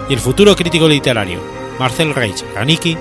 y 0.10 0.14
el 0.14 0.20
futuro 0.20 0.56
crítico 0.56 0.88
literario 0.88 1.40
Marcel 1.80 2.14
Reich 2.14 2.44
Ranicki, 2.54 2.98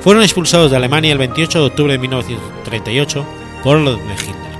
fueron 0.00 0.22
expulsados 0.22 0.70
de 0.70 0.76
Alemania 0.76 1.12
el 1.12 1.18
28 1.18 1.58
de 1.58 1.66
octubre 1.66 1.92
de 1.92 1.98
1938 1.98 3.26
por 3.62 3.76
orden 3.76 3.96
de 4.08 4.14
Hitler. 4.14 4.52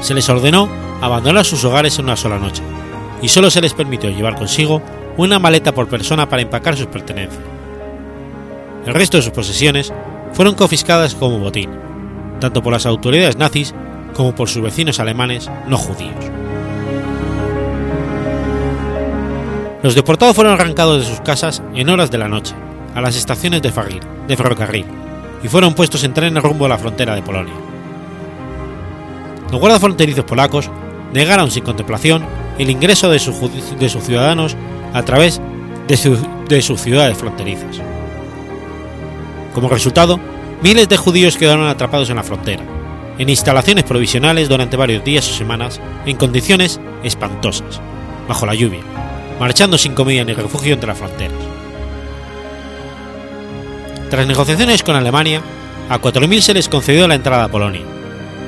Se 0.00 0.14
les 0.14 0.28
ordenó 0.28 0.68
abandonar 1.00 1.44
sus 1.44 1.64
hogares 1.64 1.98
en 1.98 2.04
una 2.06 2.16
sola 2.16 2.38
noche, 2.38 2.62
y 3.22 3.28
solo 3.28 3.50
se 3.50 3.60
les 3.60 3.74
permitió 3.74 4.10
llevar 4.10 4.36
consigo 4.36 4.82
una 5.16 5.38
maleta 5.38 5.72
por 5.72 5.88
persona 5.88 6.28
para 6.28 6.42
empacar 6.42 6.76
sus 6.76 6.86
pertenencias. 6.86 7.42
El 8.86 8.94
resto 8.94 9.16
de 9.16 9.22
sus 9.22 9.32
posesiones 9.32 9.92
fueron 10.32 10.54
confiscadas 10.54 11.14
como 11.14 11.38
botín, 11.38 11.70
tanto 12.40 12.62
por 12.62 12.72
las 12.72 12.86
autoridades 12.86 13.36
nazis 13.36 13.74
como 14.14 14.34
por 14.34 14.48
sus 14.48 14.62
vecinos 14.62 15.00
alemanes 15.00 15.50
no 15.66 15.76
judíos. 15.76 16.14
Los 19.82 19.94
deportados 19.94 20.34
fueron 20.34 20.54
arrancados 20.54 21.00
de 21.00 21.08
sus 21.08 21.20
casas 21.20 21.62
en 21.74 21.88
horas 21.88 22.10
de 22.10 22.18
la 22.18 22.28
noche, 22.28 22.54
a 22.94 23.00
las 23.00 23.16
estaciones 23.16 23.62
de, 23.62 23.72
de 24.26 24.36
ferrocarril, 24.36 24.84
y 25.42 25.48
fueron 25.48 25.74
puestos 25.74 26.02
en 26.04 26.14
trenes 26.14 26.42
rumbo 26.42 26.66
a 26.66 26.70
la 26.70 26.78
frontera 26.78 27.14
de 27.14 27.22
Polonia. 27.22 27.54
Los 29.50 29.60
guardas 29.60 29.80
fronterizos 29.80 30.24
polacos 30.24 30.70
negaron 31.12 31.50
sin 31.50 31.62
contemplación 31.62 32.24
el 32.58 32.70
ingreso 32.70 33.10
de, 33.10 33.18
sus 33.18 34.04
ciudadanos 34.04 34.56
a 34.92 35.02
través 35.02 35.40
de, 35.88 36.18
de 36.48 36.62
sus 36.62 36.80
ciudades 36.80 37.16
fronterizas. 37.16 37.80
Como 39.54 39.68
resultado, 39.68 40.20
miles 40.62 40.88
de 40.88 40.96
judíos 40.96 41.36
quedaron 41.36 41.66
atrapados 41.66 42.10
en 42.10 42.16
la 42.16 42.22
frontera, 42.22 42.62
en 43.18 43.28
instalaciones 43.28 43.84
provisionales 43.84 44.48
durante 44.48 44.76
varios 44.76 45.04
días 45.04 45.28
o 45.30 45.34
semanas, 45.34 45.80
en 46.04 46.16
condiciones 46.16 46.80
espantosas, 47.02 47.80
bajo 48.28 48.46
la 48.46 48.54
lluvia, 48.54 48.80
marchando 49.40 49.78
sin 49.78 49.94
comida 49.94 50.24
ni 50.24 50.32
refugio 50.32 50.74
entre 50.74 50.88
las 50.88 50.98
fronteras. 50.98 51.38
Tras 54.10 54.26
negociaciones 54.26 54.82
con 54.82 54.94
Alemania, 54.94 55.42
a 55.88 56.00
4.000 56.00 56.40
se 56.40 56.54
les 56.54 56.68
concedió 56.68 57.08
la 57.08 57.14
entrada 57.14 57.44
a 57.44 57.48
Polonia, 57.48 57.82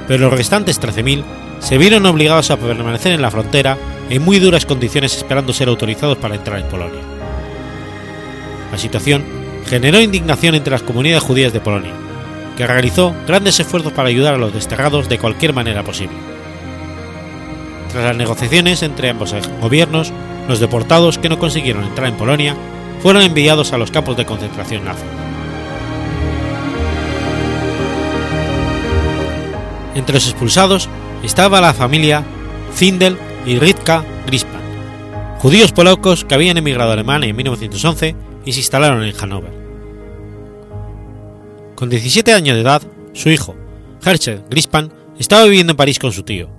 pero 0.06 0.24
los 0.24 0.32
restantes 0.32 0.80
13.000 0.80 1.24
se 1.60 1.78
vieron 1.78 2.06
obligados 2.06 2.50
a 2.50 2.56
permanecer 2.56 3.12
en 3.12 3.22
la 3.22 3.30
frontera 3.30 3.76
en 4.10 4.22
muy 4.22 4.38
duras 4.38 4.66
condiciones 4.66 5.16
esperando 5.16 5.52
ser 5.52 5.68
autorizados 5.68 6.18
para 6.18 6.34
entrar 6.34 6.58
en 6.58 6.68
Polonia. 6.68 7.00
La 8.72 8.78
situación 8.78 9.24
generó 9.66 10.00
indignación 10.00 10.54
entre 10.54 10.70
las 10.70 10.82
comunidades 10.82 11.22
judías 11.22 11.52
de 11.52 11.60
Polonia, 11.60 11.92
que 12.56 12.66
realizó 12.66 13.14
grandes 13.26 13.60
esfuerzos 13.60 13.92
para 13.92 14.08
ayudar 14.08 14.34
a 14.34 14.38
los 14.38 14.52
desterrados 14.52 15.08
de 15.08 15.18
cualquier 15.18 15.52
manera 15.52 15.82
posible. 15.82 16.16
Tras 17.92 18.04
las 18.04 18.16
negociaciones 18.16 18.82
entre 18.82 19.10
ambos 19.10 19.34
gobiernos, 19.60 20.12
los 20.48 20.60
deportados 20.60 21.18
que 21.18 21.28
no 21.28 21.38
consiguieron 21.38 21.84
entrar 21.84 22.08
en 22.08 22.16
Polonia 22.16 22.56
fueron 23.00 23.22
enviados 23.22 23.72
a 23.72 23.78
los 23.78 23.90
campos 23.90 24.16
de 24.16 24.26
concentración 24.26 24.84
nazi. 24.84 25.02
Entre 29.94 30.14
los 30.14 30.26
expulsados 30.26 30.88
estaba 31.22 31.60
la 31.60 31.74
familia 31.74 32.24
Zindel 32.74 33.18
y 33.48 33.58
Ritka 33.58 34.04
Grispan, 34.26 34.60
judíos 35.38 35.72
polacos 35.72 36.26
que 36.26 36.34
habían 36.34 36.58
emigrado 36.58 36.90
a 36.90 36.92
Alemania 36.92 37.30
en 37.30 37.36
1911 37.36 38.14
y 38.44 38.52
se 38.52 38.58
instalaron 38.60 39.02
en 39.02 39.14
Hannover. 39.14 39.52
Con 41.74 41.88
17 41.88 42.34
años 42.34 42.56
de 42.56 42.60
edad, 42.60 42.82
su 43.14 43.30
hijo, 43.30 43.56
Herschel 44.04 44.42
Grispan, 44.50 44.92
estaba 45.18 45.44
viviendo 45.44 45.70
en 45.70 45.78
París 45.78 45.98
con 45.98 46.12
su 46.12 46.24
tío. 46.24 46.50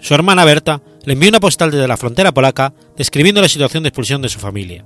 Su 0.00 0.14
hermana 0.14 0.44
Berta 0.44 0.82
le 1.04 1.12
envió 1.12 1.28
una 1.28 1.38
postal 1.38 1.70
desde 1.70 1.86
la 1.86 1.96
frontera 1.96 2.32
polaca 2.32 2.74
describiendo 2.96 3.40
la 3.40 3.48
situación 3.48 3.84
de 3.84 3.90
expulsión 3.90 4.20
de 4.20 4.30
su 4.30 4.40
familia. 4.40 4.84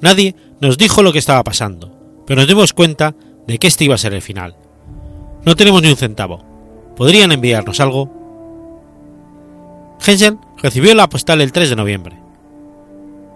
Nadie 0.00 0.34
nos 0.62 0.78
dijo 0.78 1.02
lo 1.02 1.12
que 1.12 1.18
estaba 1.18 1.44
pasando, 1.44 2.22
pero 2.26 2.40
nos 2.40 2.48
dimos 2.48 2.72
cuenta 2.72 3.14
de 3.46 3.58
que 3.58 3.66
este 3.66 3.84
iba 3.84 3.94
a 3.94 3.98
ser 3.98 4.14
el 4.14 4.22
final. 4.22 4.56
No 5.44 5.54
tenemos 5.54 5.82
ni 5.82 5.90
un 5.90 5.96
centavo. 5.96 6.42
¿Podrían 6.96 7.30
enviarnos 7.30 7.80
algo? 7.80 8.19
Hensel 10.04 10.38
recibió 10.56 10.94
la 10.94 11.08
postal 11.08 11.40
el 11.40 11.52
3 11.52 11.70
de 11.70 11.76
noviembre. 11.76 12.16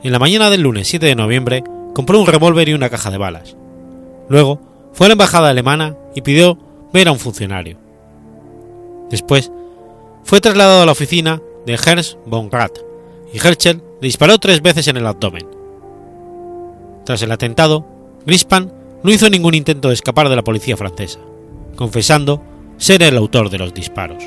En 0.02 0.12
la 0.12 0.18
mañana 0.18 0.50
del 0.50 0.62
lunes 0.62 0.88
7 0.88 1.06
de 1.06 1.14
noviembre 1.14 1.62
compró 1.94 2.18
un 2.20 2.26
revólver 2.26 2.68
y 2.68 2.74
una 2.74 2.90
caja 2.90 3.10
de 3.10 3.18
balas. 3.18 3.56
Luego 4.28 4.60
fue 4.92 5.06
a 5.06 5.08
la 5.08 5.12
embajada 5.12 5.50
alemana 5.50 5.96
y 6.14 6.22
pidió 6.22 6.58
ver 6.92 7.08
a 7.08 7.12
un 7.12 7.18
funcionario. 7.18 7.78
Después 9.10 9.52
fue 10.22 10.40
trasladado 10.40 10.82
a 10.82 10.86
la 10.86 10.92
oficina 10.92 11.40
de 11.66 11.74
Ernst 11.74 12.16
von 12.26 12.50
Rath 12.50 12.78
y 13.32 13.38
Herschel 13.38 13.82
le 14.00 14.06
disparó 14.06 14.38
tres 14.38 14.62
veces 14.62 14.88
en 14.88 14.96
el 14.96 15.06
abdomen. 15.06 15.46
Tras 17.04 17.20
el 17.22 17.32
atentado, 17.32 17.86
Grispan 18.24 18.72
no 19.02 19.10
hizo 19.10 19.28
ningún 19.28 19.54
intento 19.54 19.88
de 19.88 19.94
escapar 19.94 20.30
de 20.30 20.36
la 20.36 20.44
policía 20.44 20.76
francesa, 20.76 21.18
confesando 21.76 22.42
ser 22.78 23.02
el 23.02 23.16
autor 23.18 23.50
de 23.50 23.58
los 23.58 23.74
disparos. 23.74 24.24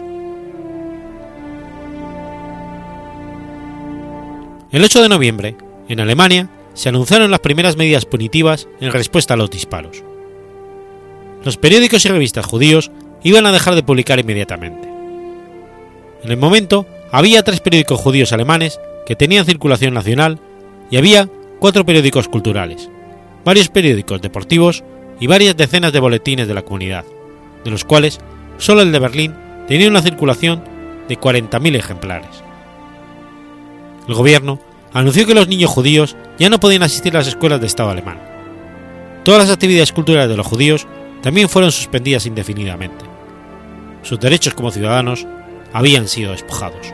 El 4.70 4.84
8 4.84 5.02
de 5.02 5.10
noviembre, 5.10 5.56
en 5.88 6.02
Alemania, 6.02 6.50
se 6.74 6.90
anunciaron 6.90 7.32
las 7.32 7.40
primeras 7.40 7.78
medidas 7.78 8.06
punitivas 8.06 8.68
en 8.82 8.92
respuesta 8.92 9.34
a 9.34 9.38
los 9.38 9.50
disparos. 9.50 10.04
Los 11.46 11.56
periódicos 11.56 12.06
y 12.06 12.10
revistas 12.10 12.46
judíos 12.46 12.92
iban 13.24 13.46
a 13.46 13.54
dejar 13.54 13.76
de 13.76 13.84
publicar 13.84 14.20
inmediatamente. 14.20 14.90
En 16.22 16.32
el 16.32 16.38
momento, 16.38 16.86
había 17.14 17.44
tres 17.44 17.62
periódicos 17.62 18.02
judíos 18.02 18.34
alemanes 18.34 18.78
que 19.06 19.16
tenían 19.16 19.46
circulación 19.46 19.94
nacional 19.94 20.40
y 20.92 20.98
había 20.98 21.30
cuatro 21.60 21.86
periódicos 21.86 22.28
culturales, 22.28 22.90
varios 23.46 23.70
periódicos 23.70 24.22
deportivos 24.22 24.84
y 25.22 25.28
varias 25.28 25.56
decenas 25.56 25.94
de 25.94 26.02
boletines 26.02 26.48
de 26.50 26.54
la 26.54 26.64
comunidad, 26.64 27.06
de 27.64 27.72
los 27.72 27.86
cuales 27.86 28.20
solo 28.58 28.82
el 28.82 28.92
de 28.92 29.00
Berlín 29.00 29.34
tenía 29.70 29.88
una 29.88 30.02
circulación 30.02 30.62
de 31.08 31.18
40.000 31.18 31.76
ejemplares. 31.78 32.47
El 34.08 34.14
gobierno 34.14 34.60
anunció 34.94 35.26
que 35.26 35.36
los 35.36 35.48
niños 35.48 35.70
judíos 35.70 36.16
ya 36.40 36.50
no 36.50 36.60
podían 36.60 36.84
asistir 36.84 37.16
a 37.16 37.20
las 37.20 37.28
escuelas 37.28 37.60
de 37.60 37.68
Estado 37.68 37.90
alemán. 37.90 38.20
Todas 39.24 39.42
las 39.42 39.52
actividades 39.52 39.92
culturales 39.92 40.30
de 40.30 40.38
los 40.38 40.48
judíos 40.48 40.88
también 41.22 41.50
fueron 41.50 41.72
suspendidas 41.72 42.26
indefinidamente. 42.26 43.06
Sus 44.04 44.20
derechos 44.20 44.54
como 44.54 44.72
ciudadanos 44.72 45.28
habían 45.74 46.08
sido 46.08 46.32
despojados. 46.32 46.94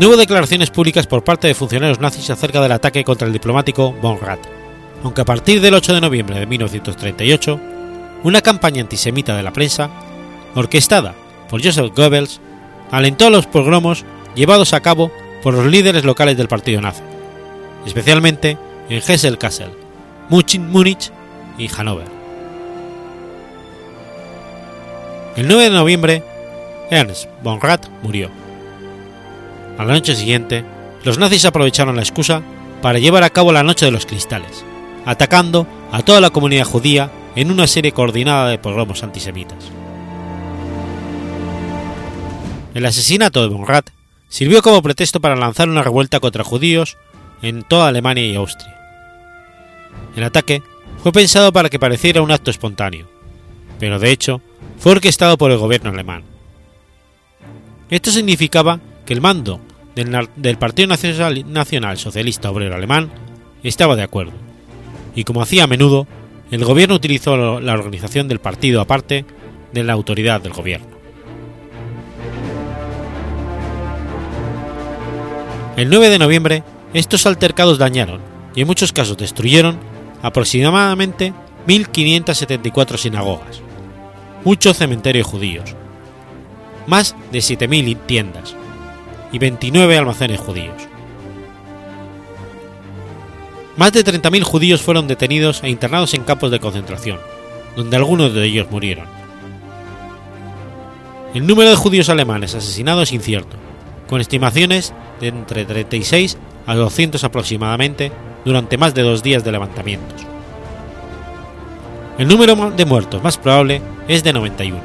No 0.00 0.08
hubo 0.08 0.16
declaraciones 0.16 0.70
públicas 0.70 1.06
por 1.06 1.24
parte 1.24 1.48
de 1.48 1.54
funcionarios 1.54 2.00
nazis 2.00 2.30
acerca 2.30 2.60
del 2.60 2.72
ataque 2.72 3.04
contra 3.04 3.26
el 3.26 3.32
diplomático 3.32 3.92
von 3.92 4.18
Rath, 4.20 4.46
aunque 5.02 5.20
a 5.20 5.24
partir 5.24 5.60
del 5.60 5.74
8 5.74 5.94
de 5.94 6.00
noviembre 6.00 6.38
de 6.38 6.46
1938, 6.46 7.60
una 8.24 8.40
campaña 8.40 8.80
antisemita 8.80 9.36
de 9.36 9.42
la 9.42 9.52
prensa, 9.52 9.90
orquestada 10.54 11.14
por 11.48 11.64
Joseph 11.64 11.94
Goebbels, 11.94 12.40
alentó 12.90 13.30
los 13.30 13.46
pogromos 13.46 14.04
llevados 14.34 14.72
a 14.72 14.80
cabo 14.80 15.10
por 15.42 15.54
los 15.54 15.66
líderes 15.66 16.04
locales 16.04 16.36
del 16.36 16.48
partido 16.48 16.80
nazi, 16.80 17.02
especialmente 17.86 18.58
en 18.88 18.98
Hesse-Kassel, 18.98 19.70
Múnich 20.28 21.10
y 21.58 21.68
Hannover. 21.68 22.06
El 25.36 25.46
9 25.46 25.64
de 25.64 25.70
noviembre, 25.70 26.22
Ernst 26.90 27.28
von 27.42 27.60
Rath 27.60 27.86
murió. 28.02 28.28
A 29.78 29.84
la 29.84 29.92
noche 29.92 30.16
siguiente, 30.16 30.64
los 31.04 31.18
nazis 31.18 31.44
aprovecharon 31.44 31.94
la 31.94 32.02
excusa 32.02 32.42
para 32.82 32.98
llevar 32.98 33.22
a 33.22 33.30
cabo 33.30 33.52
la 33.52 33.62
Noche 33.62 33.86
de 33.86 33.92
los 33.92 34.06
Cristales, 34.06 34.64
atacando 35.06 35.66
a 35.92 36.02
toda 36.02 36.20
la 36.20 36.30
comunidad 36.30 36.64
judía 36.64 37.10
en 37.36 37.50
una 37.52 37.66
serie 37.66 37.92
coordinada 37.92 38.48
de 38.48 38.58
pogromos 38.58 39.02
antisemitas. 39.02 39.70
El 42.74 42.84
asesinato 42.84 43.42
de 43.42 43.48
von 43.48 43.66
Rath 43.66 43.90
sirvió 44.28 44.62
como 44.62 44.82
pretexto 44.82 45.20
para 45.20 45.36
lanzar 45.36 45.68
una 45.68 45.82
revuelta 45.82 46.20
contra 46.20 46.44
judíos 46.44 46.96
en 47.42 47.62
toda 47.62 47.88
Alemania 47.88 48.26
y 48.26 48.36
Austria. 48.36 48.76
El 50.16 50.24
ataque 50.24 50.62
fue 51.02 51.12
pensado 51.12 51.52
para 51.52 51.70
que 51.70 51.78
pareciera 51.78 52.22
un 52.22 52.30
acto 52.30 52.50
espontáneo, 52.50 53.08
pero 53.78 53.98
de 53.98 54.10
hecho 54.10 54.42
fue 54.78 54.92
orquestado 54.92 55.38
por 55.38 55.50
el 55.50 55.58
gobierno 55.58 55.90
alemán. 55.90 56.24
Esto 57.90 58.10
significaba 58.10 58.80
que 59.06 59.14
el 59.14 59.20
mando 59.20 59.60
del, 59.94 60.58
Partido 60.58 60.88
Nacional 60.88 61.98
Socialista 61.98 62.50
Obrero 62.50 62.74
Alemán 62.74 63.10
estaba 63.62 63.96
de 63.96 64.02
acuerdo, 64.02 64.32
y 65.14 65.24
como 65.24 65.42
hacía 65.42 65.64
a 65.64 65.68
menudo, 65.68 66.06
el 66.50 66.64
gobierno 66.64 66.94
utilizó 66.94 67.60
la 67.60 67.72
organización 67.72 68.28
del 68.28 68.38
partido 68.38 68.80
aparte 68.80 69.24
de 69.72 69.84
la 69.84 69.94
autoridad 69.94 70.40
del 70.40 70.52
gobierno. 70.52 70.97
El 75.78 75.90
9 75.90 76.10
de 76.10 76.18
noviembre, 76.18 76.64
estos 76.92 77.24
altercados 77.24 77.78
dañaron, 77.78 78.20
y 78.52 78.62
en 78.62 78.66
muchos 78.66 78.92
casos 78.92 79.16
destruyeron, 79.16 79.78
aproximadamente 80.22 81.32
1.574 81.68 82.96
sinagogas, 82.96 83.60
muchos 84.44 84.76
cementerios 84.76 85.28
judíos, 85.28 85.76
más 86.88 87.14
de 87.30 87.38
7.000 87.38 87.96
tiendas 88.06 88.56
y 89.30 89.38
29 89.38 89.96
almacenes 89.96 90.40
judíos. 90.40 90.74
Más 93.76 93.92
de 93.92 94.04
30.000 94.04 94.42
judíos 94.42 94.82
fueron 94.82 95.06
detenidos 95.06 95.62
e 95.62 95.70
internados 95.70 96.12
en 96.14 96.24
campos 96.24 96.50
de 96.50 96.58
concentración, 96.58 97.20
donde 97.76 97.96
algunos 97.96 98.34
de 98.34 98.44
ellos 98.44 98.68
murieron. 98.68 99.06
El 101.34 101.46
número 101.46 101.70
de 101.70 101.76
judíos 101.76 102.08
alemanes 102.08 102.56
asesinados 102.56 103.04
es 103.04 103.12
incierto, 103.12 103.56
con 104.08 104.20
estimaciones 104.20 104.92
de 105.20 105.28
entre 105.28 105.64
36 105.64 106.38
a 106.66 106.74
200 106.74 107.22
aproximadamente 107.24 108.10
durante 108.44 108.78
más 108.78 108.94
de 108.94 109.02
dos 109.02 109.22
días 109.22 109.44
de 109.44 109.52
levantamientos. 109.52 110.26
El 112.18 112.26
número 112.26 112.72
de 112.72 112.84
muertos 112.84 113.22
más 113.22 113.38
probable 113.38 113.80
es 114.08 114.24
de 114.24 114.32
91. 114.32 114.80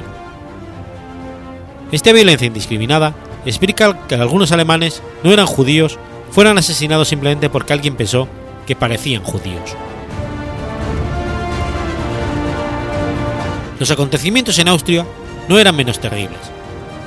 Esta 1.90 2.12
violencia 2.12 2.46
indiscriminada 2.46 3.14
explica 3.44 4.06
que 4.06 4.14
algunos 4.14 4.52
alemanes 4.52 5.02
no 5.22 5.32
eran 5.32 5.46
judíos 5.46 5.98
fueran 6.30 6.58
asesinados 6.58 7.08
simplemente 7.08 7.50
porque 7.50 7.72
alguien 7.72 7.96
pensó 7.96 8.28
que 8.66 8.76
parecían 8.76 9.22
judíos. 9.22 9.76
Los 13.78 13.90
acontecimientos 13.90 14.58
en 14.58 14.68
Austria 14.68 15.06
no 15.48 15.58
eran 15.58 15.76
menos 15.76 15.98
terribles, 15.98 16.38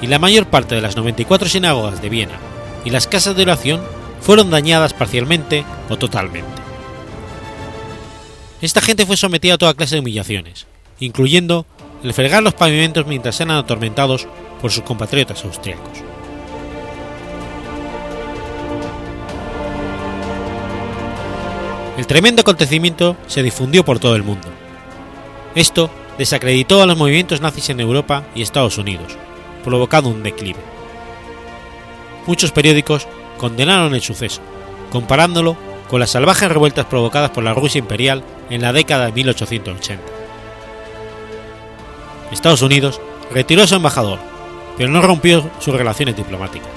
y 0.01 0.07
la 0.07 0.19
mayor 0.19 0.47
parte 0.47 0.75
de 0.75 0.81
las 0.81 0.95
94 0.95 1.49
sinagogas 1.49 2.01
de 2.01 2.09
Viena 2.09 2.39
y 2.85 2.89
las 2.89 3.07
casas 3.07 3.35
de 3.35 3.43
oración 3.43 3.81
fueron 4.21 4.49
dañadas 4.49 4.93
parcialmente 4.93 5.65
o 5.89 5.97
totalmente. 5.97 6.61
Esta 8.61 8.81
gente 8.81 9.05
fue 9.05 9.17
sometida 9.17 9.55
a 9.55 9.57
toda 9.57 9.73
clase 9.73 9.95
de 9.95 10.01
humillaciones, 10.01 10.65
incluyendo 10.99 11.65
el 12.03 12.13
fregar 12.13 12.43
los 12.43 12.53
pavimentos 12.53 13.05
mientras 13.05 13.39
eran 13.39 13.57
atormentados 13.57 14.27
por 14.61 14.71
sus 14.71 14.83
compatriotas 14.83 15.43
austriacos. 15.45 16.03
El 21.97 22.05
tremendo 22.05 22.41
acontecimiento 22.41 23.17
se 23.27 23.41
difundió 23.41 23.83
por 23.83 23.99
todo 23.99 24.15
el 24.15 24.23
mundo. 24.23 24.47
Esto 25.55 25.89
desacreditó 26.17 26.81
a 26.81 26.85
los 26.85 26.97
movimientos 26.97 27.41
nazis 27.41 27.69
en 27.69 27.79
Europa 27.79 28.23
y 28.35 28.43
Estados 28.43 28.77
Unidos, 28.77 29.17
provocando 29.67 30.09
un 30.09 30.23
declive. 30.23 30.59
Muchos 32.25 32.53
periódicos 32.53 33.05
condenaron 33.37 33.93
el 33.93 34.01
suceso, 34.01 34.39
comparándolo 34.89 35.57
con 35.89 35.99
las 35.99 36.11
salvajes 36.11 36.47
revueltas 36.47 36.85
provocadas 36.85 37.31
por 37.31 37.43
la 37.43 37.53
Rusia 37.53 37.79
imperial 37.79 38.23
en 38.49 38.61
la 38.61 38.71
década 38.71 39.07
de 39.07 39.11
1880. 39.11 40.01
Estados 42.31 42.61
Unidos 42.61 43.01
retiró 43.29 43.63
a 43.63 43.67
su 43.67 43.75
embajador, 43.75 44.19
pero 44.77 44.89
no 44.89 45.01
rompió 45.01 45.49
sus 45.59 45.75
relaciones 45.75 46.15
diplomáticas, 46.15 46.71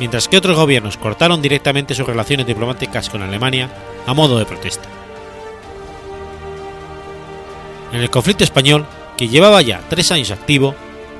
mientras 0.00 0.26
que 0.26 0.38
otros 0.38 0.56
gobiernos 0.56 0.96
cortaron 0.96 1.40
directamente 1.40 1.94
sus 1.94 2.08
relaciones 2.08 2.44
diplomáticas 2.44 3.08
con 3.08 3.22
Alemania 3.22 3.70
a 4.04 4.14
modo 4.14 4.36
de 4.36 4.46
protesta. 4.46 4.88
En 7.92 8.00
el 8.00 8.10
conflicto 8.10 8.42
español, 8.42 8.84
que 9.16 9.28
llevaba 9.28 9.62
ya 9.62 9.80
tres 9.88 10.10
años 10.10 10.32
activo, 10.32 10.74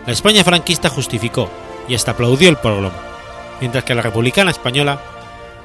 la 0.07 0.12
España 0.12 0.45
franquista 0.45 0.88
justificó 0.88 1.51
y 1.88 1.95
hasta 1.95 2.12
aplaudió 2.12 2.49
el 2.49 2.57
pogromo, 2.57 2.97
mientras 3.61 3.85
que 3.85 3.95
la 3.95 4.03
republicana 4.03 4.53
española 4.53 5.01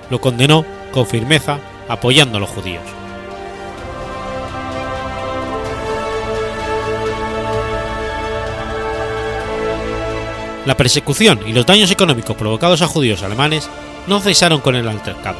lo 0.09 0.19
condenó 0.19 0.65
con 0.91 1.05
firmeza 1.05 1.59
apoyando 1.87 2.37
a 2.37 2.41
los 2.41 2.49
judíos. 2.49 2.83
La 10.65 10.77
persecución 10.77 11.39
y 11.45 11.53
los 11.53 11.65
daños 11.65 11.91
económicos 11.91 12.35
provocados 12.35 12.81
a 12.81 12.87
judíos 12.87 13.23
alemanes 13.23 13.69
no 14.07 14.19
cesaron 14.19 14.61
con 14.61 14.75
el 14.75 14.87
altercado, 14.87 15.39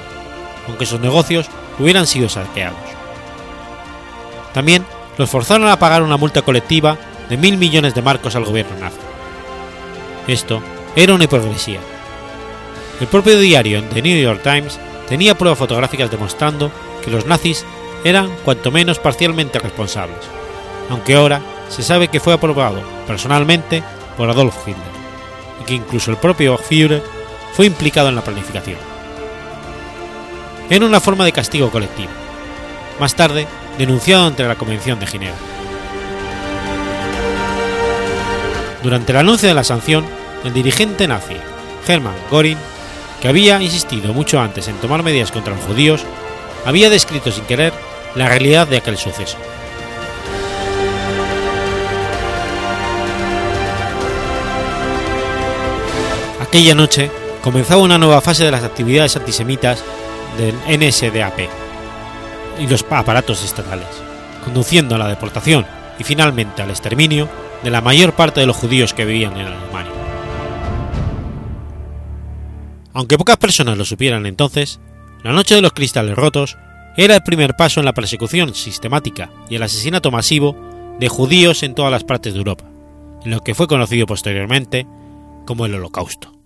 aunque 0.68 0.86
sus 0.86 1.00
negocios 1.00 1.48
hubieran 1.80 2.08
sido 2.08 2.30
saqueados. 2.30 2.78
También 4.54 4.86
los 5.18 5.30
forzaron 5.30 5.68
a 5.68 5.80
pagar 5.80 6.04
una 6.04 6.18
multa 6.18 6.42
colectiva 6.42 6.98
de 7.32 7.38
mil 7.38 7.58
millones 7.58 7.96
de 7.96 8.04
marcos 8.04 8.36
al 8.36 8.46
gobierno 8.46 8.78
nazi. 8.80 9.00
Esto 10.28 10.62
era 10.96 11.16
una 11.16 11.24
hipocresía. 11.24 11.80
El 13.00 13.08
propio 13.08 13.40
diario 13.40 13.84
The 13.86 14.04
New 14.04 14.22
York 14.22 14.44
Times 14.44 14.80
tenía 15.08 15.36
pruebas 15.36 15.58
fotográficas 15.58 16.12
demostrando 16.12 16.72
que 17.04 17.10
los 17.10 17.26
nazis 17.26 17.66
eran 18.04 18.30
cuanto 18.46 18.70
menos 18.70 19.00
parcialmente 19.00 19.58
responsables, 19.58 20.20
aunque 20.90 21.16
ahora 21.16 21.42
se 21.70 21.82
sabe 21.82 22.10
que 22.10 22.20
fue 22.20 22.34
aprobado 22.34 22.84
personalmente 23.08 23.82
por 24.16 24.30
Adolf 24.30 24.68
Hitler 24.68 25.02
y 25.62 25.64
que 25.64 25.74
incluso 25.74 26.12
el 26.12 26.18
propio 26.18 26.58
Führer 26.58 27.02
fue 27.54 27.66
implicado 27.66 28.10
en 28.10 28.16
la 28.16 28.24
planificación 28.24 28.92
era 30.72 30.86
una 30.86 31.02
forma 31.02 31.26
de 31.26 31.34
castigo 31.34 31.70
colectivo, 31.70 32.12
más 32.98 33.14
tarde 33.14 33.46
denunciado 33.78 34.26
ante 34.26 34.46
la 34.46 34.56
Convención 34.56 35.02
de 35.02 35.06
Ginebra. 35.06 35.61
Durante 38.84 39.12
el 39.12 39.20
anuncio 39.20 39.48
de 39.48 39.54
la 39.54 39.64
sanción, 39.64 40.06
el 40.44 40.54
dirigente 40.54 41.08
nazi, 41.08 41.36
Hermann 41.88 42.16
Göring, 42.32 42.58
que 43.22 43.28
había 43.28 43.62
insistido 43.62 44.14
mucho 44.14 44.40
antes 44.40 44.68
en 44.68 44.76
tomar 44.78 45.04
medidas 45.04 45.32
contra 45.32 45.54
los 45.56 45.64
judíos, 45.66 46.04
había 46.66 46.90
descrito 46.90 47.32
sin 47.32 47.46
querer 47.46 47.74
la 48.16 48.28
realidad 48.28 48.68
de 48.68 48.78
aquel 48.78 48.98
suceso. 48.98 49.38
Aquella 56.42 56.74
noche 56.74 57.12
comenzaba 57.44 57.82
una 57.82 58.00
nueva 58.00 58.20
fase 58.20 58.44
de 58.44 58.52
las 58.52 58.64
actividades 58.64 59.16
antisemitas 59.16 59.84
del 60.38 60.56
NSDAP 60.68 61.40
y 62.60 62.68
los 62.68 62.84
aparatos 62.90 63.44
estatales, 63.44 63.88
conduciendo 64.44 64.96
a 64.96 64.98
la 64.98 65.08
deportación 65.08 65.66
y 66.00 66.04
finalmente 66.04 66.62
al 66.62 66.72
exterminio 66.72 67.30
de 67.64 67.70
la 67.70 67.82
mayor 67.82 68.14
parte 68.14 68.40
de 68.40 68.46
los 68.46 68.56
judíos 68.56 68.94
que 68.94 69.06
vivían 69.06 69.38
en 69.38 69.48
Alemania. 69.48 69.92
Aunque 72.94 73.18
pocas 73.18 73.38
personas 73.38 73.78
lo 73.78 73.86
supieran 73.86 74.26
entonces, 74.26 74.80
La 75.24 75.32
Noche 75.32 75.56
de 75.56 75.62
los 75.62 75.74
Cristales 75.74 76.16
Rotos 76.16 76.58
era 76.98 77.16
el 77.16 77.24
primer 77.24 77.56
paso 77.56 77.80
en 77.80 77.86
la 77.86 77.94
persecución 77.94 78.54
sistemática 78.54 79.30
y 79.50 79.56
el 79.56 79.64
asesinato 79.64 80.12
masivo 80.12 80.58
de 81.00 81.08
judíos 81.08 81.64
en 81.64 81.74
todas 81.74 81.92
las 81.92 82.04
partes 82.04 82.34
de 82.34 82.40
Europa, 82.40 82.66
en 83.24 83.32
lo 83.32 83.40
que 83.42 83.56
fue 83.56 83.68
conocido 83.68 84.06
posteriormente 84.06 84.86
como 85.46 85.66
el 85.66 85.76
Holocausto. 85.76 86.41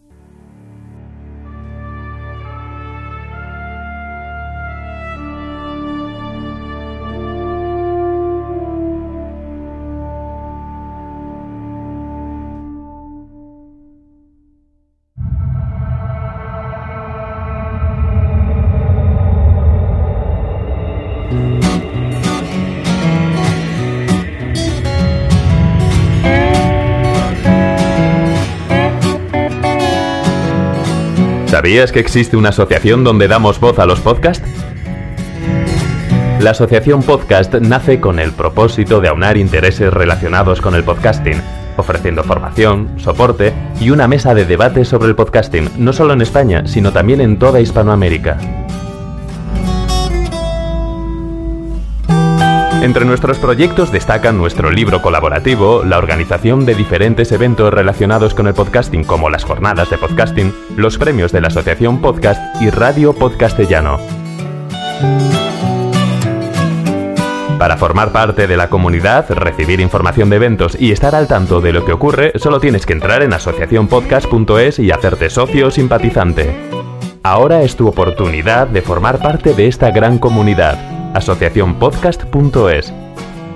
¿Sabías 31.75 31.91
que 31.91 31.99
existe 31.99 32.37
una 32.37 32.49
asociación 32.49 33.03
donde 33.03 33.27
damos 33.27 33.59
voz 33.59 33.79
a 33.79 33.85
los 33.85 33.99
podcasts? 33.99 34.47
La 36.39 36.51
Asociación 36.51 37.03
Podcast 37.03 37.53
nace 37.55 37.99
con 37.99 38.19
el 38.19 38.31
propósito 38.31 39.01
de 39.01 39.09
aunar 39.09 39.35
intereses 39.35 39.93
relacionados 39.93 40.61
con 40.61 40.73
el 40.73 40.85
podcasting, 40.85 41.41
ofreciendo 41.75 42.23
formación, 42.23 42.97
soporte 42.97 43.51
y 43.81 43.89
una 43.89 44.07
mesa 44.07 44.33
de 44.33 44.45
debate 44.45 44.85
sobre 44.85 45.09
el 45.09 45.17
podcasting, 45.17 45.69
no 45.77 45.91
solo 45.91 46.13
en 46.13 46.21
España, 46.21 46.65
sino 46.65 46.93
también 46.93 47.19
en 47.19 47.37
toda 47.37 47.59
Hispanoamérica. 47.59 48.37
Entre 52.85 53.03
nuestros 53.03 53.39
proyectos 53.39 53.91
destacan 53.91 54.37
nuestro 54.37 54.69
libro 54.69 55.01
colaborativo, 55.01 55.83
la 55.83 55.97
organización 55.97 56.67
de 56.67 56.75
diferentes 56.75 57.31
eventos 57.31 57.73
relacionados 57.73 58.35
con 58.35 58.45
el 58.45 58.53
podcasting 58.53 59.03
como 59.03 59.31
las 59.31 59.43
jornadas 59.43 59.89
de 59.89 59.97
podcasting, 59.97 60.53
los 60.77 60.99
premios 60.99 61.31
de 61.31 61.41
la 61.41 61.47
Asociación 61.47 61.99
Podcast 61.99 62.39
y 62.61 62.69
Radio 62.69 63.13
Podcastellano. 63.13 63.97
Para 67.57 67.75
formar 67.77 68.11
parte 68.11 68.45
de 68.45 68.55
la 68.55 68.69
comunidad, 68.69 69.31
recibir 69.31 69.79
información 69.79 70.29
de 70.29 70.35
eventos 70.35 70.79
y 70.79 70.91
estar 70.91 71.15
al 71.15 71.27
tanto 71.27 71.61
de 71.61 71.73
lo 71.73 71.85
que 71.85 71.91
ocurre, 71.91 72.33
solo 72.35 72.59
tienes 72.59 72.85
que 72.85 72.93
entrar 72.93 73.23
en 73.23 73.33
asociacionpodcast.es 73.33 74.77
y 74.77 74.91
hacerte 74.91 75.31
socio 75.31 75.71
simpatizante. 75.71 76.55
Ahora 77.23 77.63
es 77.63 77.75
tu 77.75 77.87
oportunidad 77.87 78.67
de 78.67 78.83
formar 78.83 79.17
parte 79.17 79.55
de 79.55 79.65
esta 79.65 79.89
gran 79.89 80.19
comunidad 80.19 80.94
asociacionpodcast.es. 81.15 82.93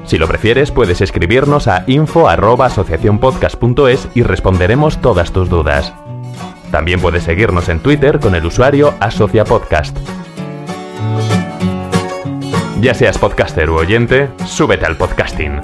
Si 0.05 0.17
lo 0.17 0.27
prefieres, 0.27 0.71
puedes 0.71 1.01
escribirnos 1.01 1.67
a 1.67 1.83
info@asociacionpodcast.es 1.85 4.07
y 4.15 4.23
responderemos 4.23 4.99
todas 5.01 5.31
tus 5.31 5.49
dudas. 5.49 5.93
También 6.71 6.99
puedes 6.99 7.23
seguirnos 7.23 7.69
en 7.69 7.79
Twitter 7.79 8.19
con 8.19 8.35
el 8.35 8.45
usuario 8.45 8.93
asociapodcast. 8.99 9.97
Ya 12.81 12.93
seas 12.93 13.17
podcaster 13.17 13.69
u 13.69 13.75
oyente, 13.75 14.29
súbete 14.45 14.85
al 14.85 14.95
podcasting. 14.95 15.59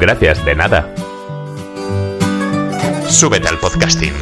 Gracias, 0.00 0.44
de 0.44 0.54
nada. 0.54 0.94
Súbete 3.14 3.46
al 3.46 3.60
podcasting. 3.60 4.12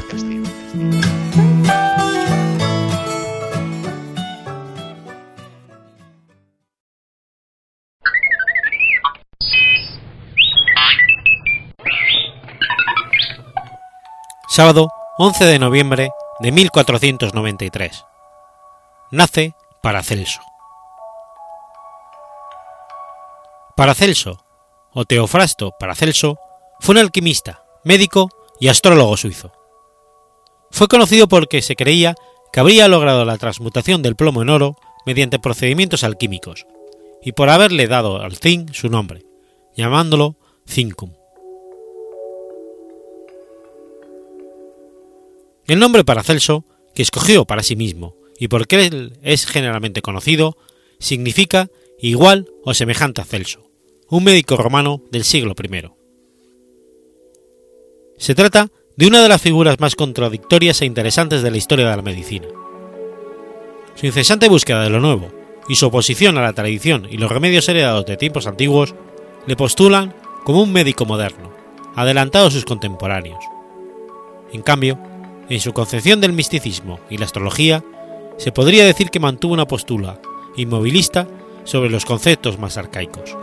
Sábado 14.46 14.88
11 15.16 15.46
de 15.46 15.58
noviembre 15.58 16.10
de 16.40 16.52
1493. 16.52 18.04
Nace 19.10 19.54
Paracelso. 19.82 20.42
Paracelso, 23.74 24.44
o 24.92 25.06
Teofrasto 25.06 25.70
Paracelso, 25.80 26.36
fue 26.78 26.92
un 26.92 26.98
alquimista, 26.98 27.64
médico 27.84 28.28
y 28.62 28.68
astrólogo 28.68 29.16
suizo. 29.16 29.50
Fue 30.70 30.86
conocido 30.86 31.26
porque 31.26 31.62
se 31.62 31.74
creía 31.74 32.14
que 32.52 32.60
habría 32.60 32.86
logrado 32.86 33.24
la 33.24 33.36
transmutación 33.36 34.02
del 34.02 34.14
plomo 34.14 34.40
en 34.40 34.50
oro 34.50 34.76
mediante 35.04 35.40
procedimientos 35.40 36.04
alquímicos, 36.04 36.64
y 37.24 37.32
por 37.32 37.50
haberle 37.50 37.88
dado 37.88 38.22
al 38.22 38.36
zinc 38.36 38.72
su 38.72 38.88
nombre, 38.88 39.24
llamándolo 39.76 40.36
zincum. 40.64 41.10
El 45.66 45.80
nombre 45.80 46.04
Paracelso, 46.04 46.64
que 46.94 47.02
escogió 47.02 47.44
para 47.44 47.64
sí 47.64 47.74
mismo 47.74 48.14
y 48.38 48.46
porque 48.46 48.86
él 48.86 49.18
es 49.22 49.44
generalmente 49.44 50.02
conocido, 50.02 50.56
significa 51.00 51.68
igual 51.98 52.46
o 52.64 52.74
semejante 52.74 53.22
a 53.22 53.24
Celso, 53.24 53.68
un 54.08 54.22
médico 54.22 54.56
romano 54.56 55.02
del 55.10 55.24
siglo 55.24 55.56
I. 55.60 56.01
Se 58.22 58.36
trata 58.36 58.68
de 58.96 59.08
una 59.08 59.20
de 59.20 59.28
las 59.28 59.42
figuras 59.42 59.80
más 59.80 59.96
contradictorias 59.96 60.80
e 60.80 60.84
interesantes 60.86 61.42
de 61.42 61.50
la 61.50 61.56
historia 61.56 61.90
de 61.90 61.96
la 61.96 62.02
medicina. 62.02 62.46
Su 63.96 64.06
incesante 64.06 64.48
búsqueda 64.48 64.84
de 64.84 64.90
lo 64.90 65.00
nuevo 65.00 65.28
y 65.68 65.74
su 65.74 65.86
oposición 65.86 66.38
a 66.38 66.42
la 66.42 66.52
tradición 66.52 67.08
y 67.10 67.16
los 67.16 67.32
remedios 67.32 67.68
heredados 67.68 68.06
de 68.06 68.16
tiempos 68.16 68.46
antiguos 68.46 68.94
le 69.48 69.56
postulan 69.56 70.14
como 70.44 70.62
un 70.62 70.72
médico 70.72 71.04
moderno, 71.04 71.52
adelantado 71.96 72.46
a 72.46 72.52
sus 72.52 72.64
contemporáneos. 72.64 73.42
En 74.52 74.62
cambio, 74.62 75.00
en 75.48 75.58
su 75.58 75.72
concepción 75.72 76.20
del 76.20 76.32
misticismo 76.32 77.00
y 77.10 77.18
la 77.18 77.24
astrología, 77.24 77.82
se 78.36 78.52
podría 78.52 78.86
decir 78.86 79.10
que 79.10 79.18
mantuvo 79.18 79.52
una 79.52 79.66
postura 79.66 80.22
inmovilista 80.54 81.26
sobre 81.64 81.90
los 81.90 82.04
conceptos 82.04 82.56
más 82.56 82.76
arcaicos. 82.76 83.36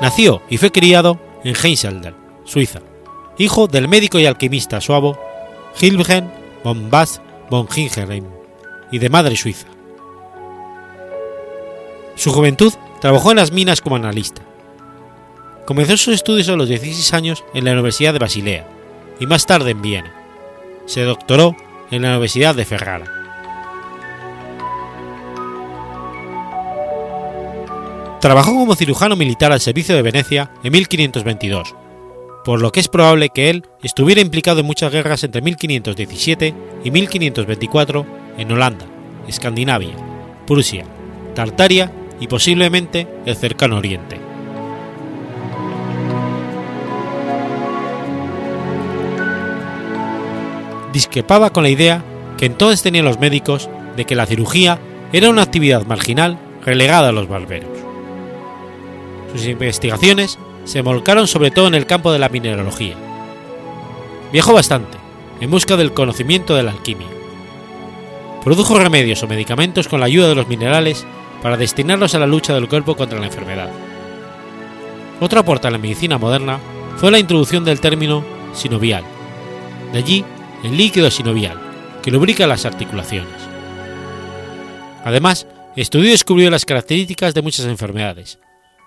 Nació 0.00 0.42
y 0.48 0.56
fue 0.56 0.72
criado 0.72 1.20
en 1.44 1.54
Heinselder, 1.54 2.14
Suiza, 2.44 2.80
hijo 3.38 3.66
del 3.66 3.88
médico 3.88 4.18
y 4.18 4.26
alquimista 4.26 4.80
suavo 4.80 5.18
Hilbgen 5.78 6.30
von 6.64 6.90
Bass 6.90 7.20
von 7.50 7.68
Hingerheim 7.74 8.24
y 8.90 8.98
de 8.98 9.08
madre 9.08 9.36
suiza. 9.36 9.66
Su 12.16 12.32
juventud 12.32 12.72
trabajó 13.00 13.30
en 13.30 13.38
las 13.38 13.52
minas 13.52 13.80
como 13.80 13.96
analista. 13.96 14.42
Comenzó 15.66 15.96
sus 15.96 16.14
estudios 16.14 16.48
a 16.48 16.56
los 16.56 16.68
16 16.68 17.14
años 17.14 17.44
en 17.54 17.64
la 17.64 17.72
Universidad 17.72 18.12
de 18.12 18.18
Basilea 18.18 18.66
y 19.20 19.26
más 19.26 19.46
tarde 19.46 19.70
en 19.70 19.82
Viena. 19.82 20.14
Se 20.86 21.02
doctoró 21.02 21.56
en 21.90 22.02
la 22.02 22.10
Universidad 22.10 22.54
de 22.54 22.64
Ferrara. 22.64 23.19
Trabajó 28.20 28.50
como 28.50 28.76
cirujano 28.76 29.16
militar 29.16 29.50
al 29.50 29.60
servicio 29.60 29.94
de 29.94 30.02
Venecia 30.02 30.50
en 30.62 30.72
1522, 30.72 31.74
por 32.44 32.60
lo 32.60 32.70
que 32.70 32.80
es 32.80 32.88
probable 32.88 33.30
que 33.30 33.48
él 33.48 33.64
estuviera 33.82 34.20
implicado 34.20 34.60
en 34.60 34.66
muchas 34.66 34.92
guerras 34.92 35.24
entre 35.24 35.40
1517 35.40 36.54
y 36.84 36.90
1524 36.90 38.06
en 38.36 38.52
Holanda, 38.52 38.84
Escandinavia, 39.26 39.96
Prusia, 40.46 40.84
Tartaria 41.34 41.92
y 42.20 42.26
posiblemente 42.26 43.08
el 43.24 43.36
cercano 43.36 43.78
Oriente. 43.78 44.20
Discrepaba 50.92 51.50
con 51.50 51.62
la 51.62 51.70
idea 51.70 52.04
que 52.36 52.44
entonces 52.44 52.82
tenían 52.82 53.06
los 53.06 53.18
médicos 53.18 53.70
de 53.96 54.04
que 54.04 54.14
la 54.14 54.26
cirugía 54.26 54.78
era 55.10 55.30
una 55.30 55.40
actividad 55.40 55.86
marginal 55.86 56.38
relegada 56.66 57.08
a 57.08 57.12
los 57.12 57.26
barberos. 57.26 57.89
Sus 59.32 59.46
investigaciones 59.46 60.38
se 60.64 60.82
volcaron 60.82 61.26
sobre 61.26 61.50
todo 61.50 61.68
en 61.68 61.74
el 61.74 61.86
campo 61.86 62.12
de 62.12 62.18
la 62.18 62.28
mineralogía. 62.28 62.96
Viajó 64.32 64.52
bastante, 64.52 64.98
en 65.40 65.50
busca 65.50 65.76
del 65.76 65.92
conocimiento 65.92 66.54
de 66.54 66.62
la 66.62 66.72
alquimia. 66.72 67.06
Produjo 68.44 68.78
remedios 68.78 69.22
o 69.22 69.26
medicamentos 69.26 69.88
con 69.88 70.00
la 70.00 70.06
ayuda 70.06 70.28
de 70.28 70.34
los 70.34 70.48
minerales 70.48 71.06
para 71.42 71.56
destinarlos 71.56 72.14
a 72.14 72.18
la 72.18 72.26
lucha 72.26 72.54
del 72.54 72.68
cuerpo 72.68 72.96
contra 72.96 73.18
la 73.18 73.26
enfermedad. 73.26 73.70
Otro 75.20 75.40
aporte 75.40 75.68
a 75.68 75.70
la 75.70 75.78
medicina 75.78 76.18
moderna 76.18 76.58
fue 76.96 77.10
la 77.10 77.18
introducción 77.18 77.64
del 77.64 77.80
término 77.80 78.24
sinovial, 78.54 79.04
de 79.92 79.98
allí 79.98 80.24
el 80.64 80.76
líquido 80.76 81.10
sinovial, 81.10 81.58
que 82.02 82.10
lubrica 82.10 82.46
las 82.46 82.64
articulaciones. 82.64 83.34
Además, 85.04 85.46
estudió 85.76 86.08
y 86.08 86.12
descubrió 86.12 86.50
las 86.50 86.64
características 86.64 87.34
de 87.34 87.42
muchas 87.42 87.66
enfermedades, 87.66 88.38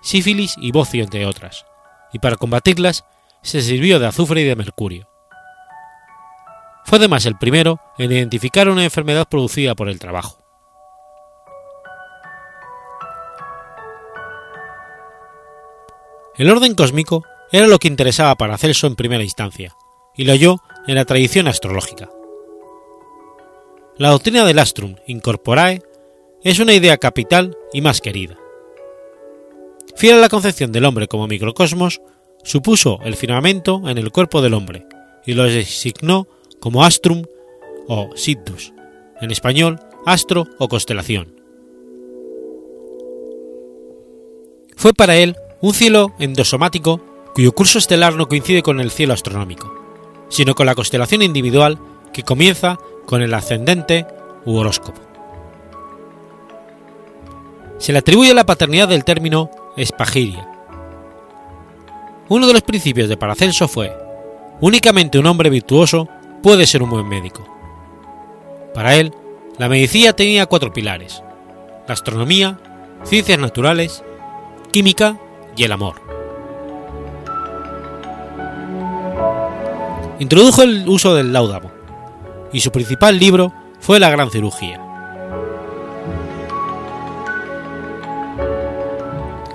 sífilis 0.03 0.55
y 0.57 0.71
bocio, 0.71 1.03
entre 1.03 1.25
otras, 1.25 1.65
y 2.11 2.19
para 2.19 2.35
combatirlas 2.35 3.05
se 3.41 3.61
sirvió 3.61 3.99
de 3.99 4.07
azufre 4.07 4.41
y 4.41 4.45
de 4.45 4.55
mercurio. 4.55 5.07
Fue 6.85 6.97
además 6.97 7.25
el 7.25 7.37
primero 7.37 7.79
en 7.97 8.11
identificar 8.11 8.69
una 8.69 8.83
enfermedad 8.83 9.27
producida 9.27 9.73
por 9.73 9.89
el 9.89 9.99
trabajo. 9.99 10.37
El 16.35 16.49
orden 16.49 16.75
cósmico 16.75 17.23
era 17.51 17.67
lo 17.67 17.77
que 17.77 17.87
interesaba 17.87 18.35
para 18.35 18.57
Celso 18.57 18.87
en 18.87 18.95
primera 18.95 19.23
instancia, 19.23 19.75
y 20.15 20.25
lo 20.25 20.33
halló 20.33 20.57
en 20.87 20.95
la 20.95 21.05
tradición 21.05 21.47
astrológica. 21.47 22.09
La 23.97 24.09
doctrina 24.09 24.43
del 24.43 24.57
astrum 24.57 24.95
incorporae 25.05 25.83
es 26.43 26.59
una 26.59 26.73
idea 26.73 26.97
capital 26.97 27.55
y 27.71 27.81
más 27.81 28.01
querida. 28.01 28.37
Fiel 29.95 30.17
a 30.17 30.21
la 30.21 30.29
concepción 30.29 30.71
del 30.71 30.85
hombre 30.85 31.07
como 31.07 31.27
microcosmos, 31.27 32.01
supuso 32.43 32.99
el 33.03 33.15
firmamento 33.15 33.87
en 33.87 33.97
el 33.97 34.11
cuerpo 34.11 34.41
del 34.41 34.53
hombre 34.53 34.85
y 35.25 35.33
lo 35.33 35.43
designó 35.43 36.27
como 36.59 36.83
astrum 36.83 37.23
o 37.87 38.09
siddus, 38.15 38.73
en 39.21 39.31
español 39.31 39.79
astro 40.05 40.47
o 40.57 40.67
constelación. 40.67 41.35
Fue 44.75 44.93
para 44.93 45.15
él 45.15 45.35
un 45.61 45.73
cielo 45.73 46.13
endosomático 46.19 46.99
cuyo 47.33 47.53
curso 47.53 47.79
estelar 47.79 48.15
no 48.15 48.27
coincide 48.27 48.61
con 48.61 48.79
el 48.79 48.91
cielo 48.91 49.13
astronómico, 49.13 49.73
sino 50.29 50.55
con 50.55 50.65
la 50.65 50.75
constelación 50.75 51.21
individual 51.21 51.79
que 52.11 52.23
comienza 52.23 52.77
con 53.05 53.21
el 53.21 53.33
ascendente 53.33 54.05
u 54.45 54.55
horóscopo. 54.57 55.01
Se 57.77 57.91
le 57.91 57.99
atribuye 57.99 58.33
la 58.33 58.45
paternidad 58.45 58.87
del 58.87 59.03
término 59.03 59.49
espagiria. 59.77 60.47
Uno 62.29 62.47
de 62.47 62.53
los 62.53 62.61
principios 62.61 63.09
de 63.09 63.17
Paracelso 63.17 63.67
fue, 63.67 63.95
únicamente 64.61 65.19
un 65.19 65.27
hombre 65.27 65.49
virtuoso 65.49 66.07
puede 66.41 66.65
ser 66.65 66.83
un 66.83 66.89
buen 66.89 67.07
médico. 67.07 67.43
Para 68.73 68.95
él, 68.95 69.13
la 69.57 69.69
medicina 69.69 70.13
tenía 70.13 70.45
cuatro 70.45 70.73
pilares, 70.73 71.23
la 71.87 71.93
astronomía, 71.93 72.59
ciencias 73.03 73.39
naturales, 73.39 74.03
química 74.71 75.17
y 75.55 75.63
el 75.63 75.71
amor. 75.71 76.01
Introdujo 80.19 80.63
el 80.63 80.87
uso 80.87 81.13
del 81.15 81.33
láudamo, 81.33 81.71
y 82.51 82.61
su 82.61 82.71
principal 82.71 83.19
libro 83.19 83.53
fue 83.79 83.99
La 83.99 84.09
Gran 84.09 84.31
Cirugía. 84.31 84.82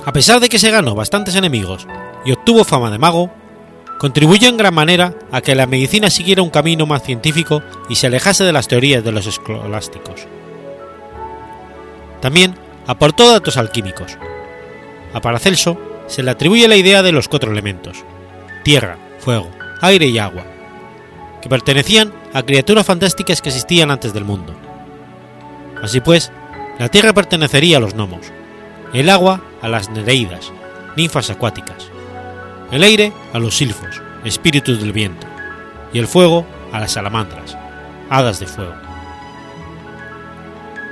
A 0.09 0.13
pesar 0.15 0.41
de 0.41 0.49
que 0.49 0.59
se 0.59 0.71
ganó 0.71 0.95
bastantes 0.95 1.37
enemigos 1.37 1.87
y 2.25 2.33
obtuvo 2.33 2.65
fama 2.65 2.91
de 2.91 2.97
mago, 2.97 3.31
contribuyó 3.99 4.49
en 4.49 4.57
gran 4.57 4.73
manera 4.73 5.13
a 5.31 5.43
que 5.43 5.55
la 5.55 5.67
medicina 5.67 6.09
siguiera 6.09 6.41
un 6.41 6.49
camino 6.49 6.87
más 6.87 7.03
científico 7.03 7.63
y 7.91 7.97
se 7.97 8.07
alejase 8.07 8.43
de 8.45 8.55
las 8.55 8.69
teorías 8.69 9.05
de 9.05 9.13
los 9.13 9.27
escolásticos. 9.27 10.27
También 12.23 12.55
aportó 12.87 13.31
datos 13.31 13.59
alquímicos. 13.59 14.17
A 15.13 15.21
Paracelso 15.21 15.79
se 16.07 16.23
le 16.23 16.31
atribuye 16.31 16.69
la 16.69 16.77
idea 16.77 17.03
de 17.03 17.13
los 17.13 17.29
cuatro 17.29 17.53
elementos, 17.53 18.03
tierra, 18.65 18.97
fuego, 19.19 19.51
aire 19.83 20.07
y 20.07 20.19
agua, 20.19 20.47
que 21.43 21.51
pertenecían 21.51 22.15
a 22.33 22.43
criaturas 22.45 22.87
fantásticas 22.87 23.43
que 23.43 23.51
existían 23.51 23.91
antes 23.91 24.15
del 24.15 24.25
mundo. 24.25 24.55
Así 25.83 26.01
pues, 26.01 26.33
la 26.79 26.89
tierra 26.89 27.13
pertenecería 27.13 27.77
a 27.77 27.81
los 27.81 27.93
gnomos, 27.93 28.33
el 28.93 29.11
agua 29.11 29.41
a 29.63 29.69
las 29.69 29.91
nereidas, 29.91 30.53
ninfas 30.97 31.31
acuáticas, 31.31 31.91
el 32.71 32.83
aire 32.83 33.13
a 33.33 33.39
los 33.39 33.57
silfos, 33.57 34.01
espíritus 34.25 34.81
del 34.81 34.93
viento, 34.93 35.27
y 35.93 35.99
el 35.99 36.07
fuego 36.07 36.47
a 36.73 36.81
las 36.81 36.93
salamandras, 36.93 37.57
hadas 38.11 38.41
de 38.41 38.47
fuego. 38.47 38.75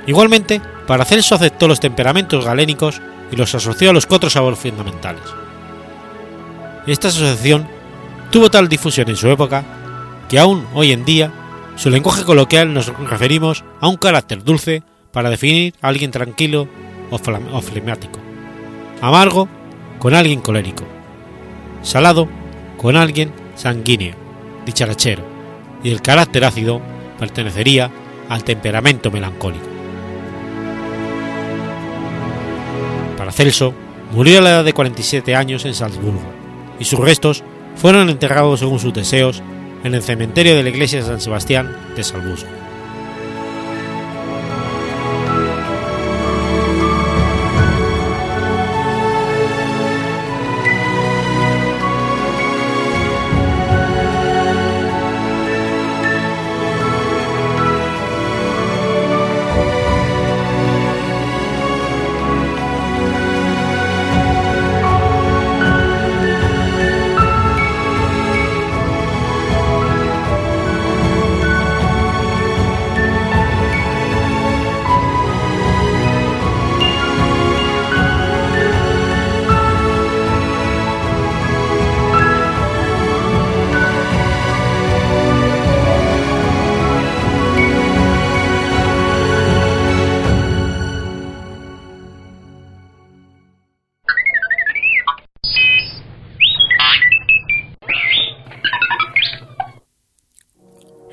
Igualmente, 0.05 0.61
Paracelso 0.87 1.35
aceptó 1.35 1.67
los 1.67 1.79
temperamentos 1.79 2.45
galénicos 2.45 3.01
y 3.31 3.35
los 3.35 3.53
asoció 3.53 3.89
a 3.89 3.93
los 3.93 4.05
cuatro 4.05 4.29
sabores 4.29 4.59
fundamentales. 4.59 5.23
Esta 6.85 7.09
asociación 7.09 7.67
tuvo 8.31 8.49
tal 8.49 8.69
difusión 8.69 9.09
en 9.09 9.17
su 9.17 9.27
época 9.29 9.63
que 10.29 10.39
aún 10.39 10.65
hoy 10.73 10.93
en 10.93 11.03
día 11.03 11.31
su 11.75 11.89
lenguaje 11.89 12.23
coloquial 12.23 12.73
nos 12.73 12.87
referimos 13.09 13.63
a 13.81 13.87
un 13.87 13.97
carácter 13.97 14.43
dulce 14.43 14.83
para 15.11 15.29
definir 15.29 15.73
a 15.81 15.89
alguien 15.89 16.11
tranquilo 16.11 16.67
o, 17.09 17.61
flemático, 17.61 18.19
amargo 19.01 19.47
con 19.99 20.13
alguien 20.13 20.41
colérico, 20.41 20.83
salado 21.81 22.27
con 22.77 22.95
alguien 22.95 23.31
sanguíneo, 23.55 24.15
dicharachero, 24.65 25.23
y 25.83 25.91
el 25.91 26.01
carácter 26.01 26.45
ácido 26.45 26.81
pertenecería 27.19 27.91
al 28.29 28.43
temperamento 28.43 29.11
melancólico. 29.11 29.65
Paracelso 33.17 33.73
murió 34.11 34.39
a 34.39 34.41
la 34.41 34.49
edad 34.49 34.65
de 34.65 34.73
47 34.73 35.35
años 35.35 35.65
en 35.65 35.73
Salzburgo, 35.73 36.21
y 36.79 36.85
sus 36.85 36.99
restos 36.99 37.43
fueron 37.75 38.09
enterrados 38.09 38.59
según 38.59 38.79
sus 38.79 38.93
deseos 38.93 39.41
en 39.83 39.93
el 39.93 40.01
cementerio 40.01 40.55
de 40.55 40.63
la 40.63 40.69
iglesia 40.69 40.99
de 40.99 41.05
San 41.05 41.21
Sebastián 41.21 41.75
de 41.95 42.03
Salzburgo. 42.03 42.66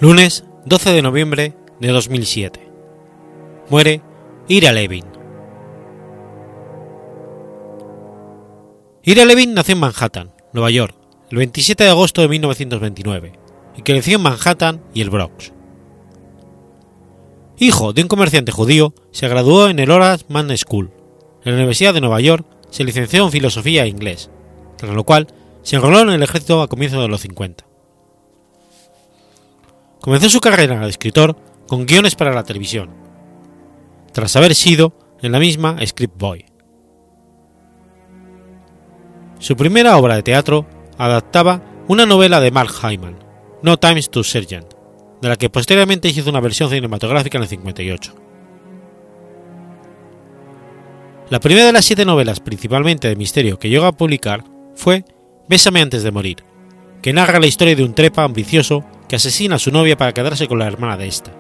Lunes 0.05 0.45
12 0.67 0.93
de 0.93 1.01
noviembre 1.01 1.55
de 1.81 1.89
2007. 1.89 2.61
Muere 3.71 4.03
Ira 4.49 4.71
Levin. 4.71 5.07
Ira 9.03 9.25
Levin 9.25 9.55
nació 9.55 9.73
en 9.73 9.81
Manhattan, 9.81 10.35
Nueva 10.53 10.71
York, 10.71 10.95
el 11.31 11.39
27 11.39 11.85
de 11.85 11.89
agosto 11.89 12.21
de 12.21 12.29
1929 12.29 13.33
y 13.79 13.81
creció 13.81 14.17
en 14.19 14.25
Manhattan 14.25 14.85
y 14.93 15.01
el 15.01 15.09
Bronx. 15.09 15.55
Hijo 17.57 17.95
de 17.95 18.03
un 18.03 18.09
comerciante 18.09 18.53
judío, 18.53 18.93
se 19.11 19.27
graduó 19.27 19.71
en 19.71 19.79
el 19.79 19.91
Horace 19.91 20.27
Mann 20.29 20.55
School. 20.59 20.91
En 21.47 21.53
la 21.53 21.57
Universidad 21.57 21.95
de 21.95 22.03
Nueva 22.03 22.21
York 22.21 22.45
se 22.69 22.85
licenció 22.85 23.25
en 23.25 23.33
filosofía 23.33 23.85
e 23.85 23.89
inglés, 23.89 24.31
tras 24.77 24.95
lo 24.95 25.05
cual 25.05 25.29
se 25.63 25.77
enroló 25.77 26.01
en 26.01 26.11
el 26.11 26.23
ejército 26.23 26.61
a 26.61 26.69
comienzos 26.69 27.01
de 27.01 27.09
los 27.09 27.23
50. 27.23 27.65
Comenzó 30.05 30.29
su 30.29 30.41
carrera 30.41 30.79
de 30.81 30.91
escritor 30.91 31.35
con 31.67 31.87
guiones 31.87 32.15
para 32.15 32.35
la 32.35 32.45
televisión, 32.45 32.91
tras 34.13 34.37
haber 34.37 34.55
sido 34.55 34.93
en 35.23 35.33
la 35.33 35.39
misma 35.39 35.79
Script 35.87 36.19
Boy. 36.19 36.45
Su 39.39 39.57
primera 39.57 39.97
obra 39.97 40.17
de 40.17 40.23
teatro 40.23 40.67
adaptaba 40.99 41.63
una 41.89 42.05
novela 42.05 42.41
de 42.41 42.51
Mark 42.51 42.71
Hyman, 42.83 43.17
No 43.63 43.79
Times 43.79 44.11
to 44.11 44.23
Sergeant, 44.23 44.75
de 45.23 45.29
la 45.31 45.37
que 45.37 45.49
posteriormente 45.49 46.09
hizo 46.09 46.29
una 46.29 46.41
versión 46.41 46.69
cinematográfica 46.69 47.39
en 47.39 47.45
el 47.45 47.49
58. 47.49 48.15
La 51.31 51.41
primera 51.41 51.65
de 51.65 51.73
las 51.73 51.87
siete 51.87 52.05
novelas 52.05 52.41
principalmente 52.41 53.09
de 53.09 53.17
misterio 53.17 53.59
que 53.59 53.71
llegó 53.71 53.87
a 53.87 53.97
publicar 53.97 54.45
fue 54.75 55.07
Bésame 55.49 55.81
antes 55.81 56.03
de 56.03 56.11
morir, 56.11 56.45
que 57.05 57.13
narra 57.13 57.39
la 57.39 57.47
historia 57.47 57.77
de 57.77 57.85
un 57.85 57.93
trepa 57.93 58.25
ambicioso 58.25 58.83
que 59.07 59.17
asesina 59.17 59.57
a 59.57 59.59
su 59.59 59.71
novia 59.71 59.95
para 59.95 60.15
quedarse 60.15 60.49
con 60.49 60.59
la 60.59 60.67
hermana 60.67 60.97
de 60.97 61.07
esta, 61.07 61.33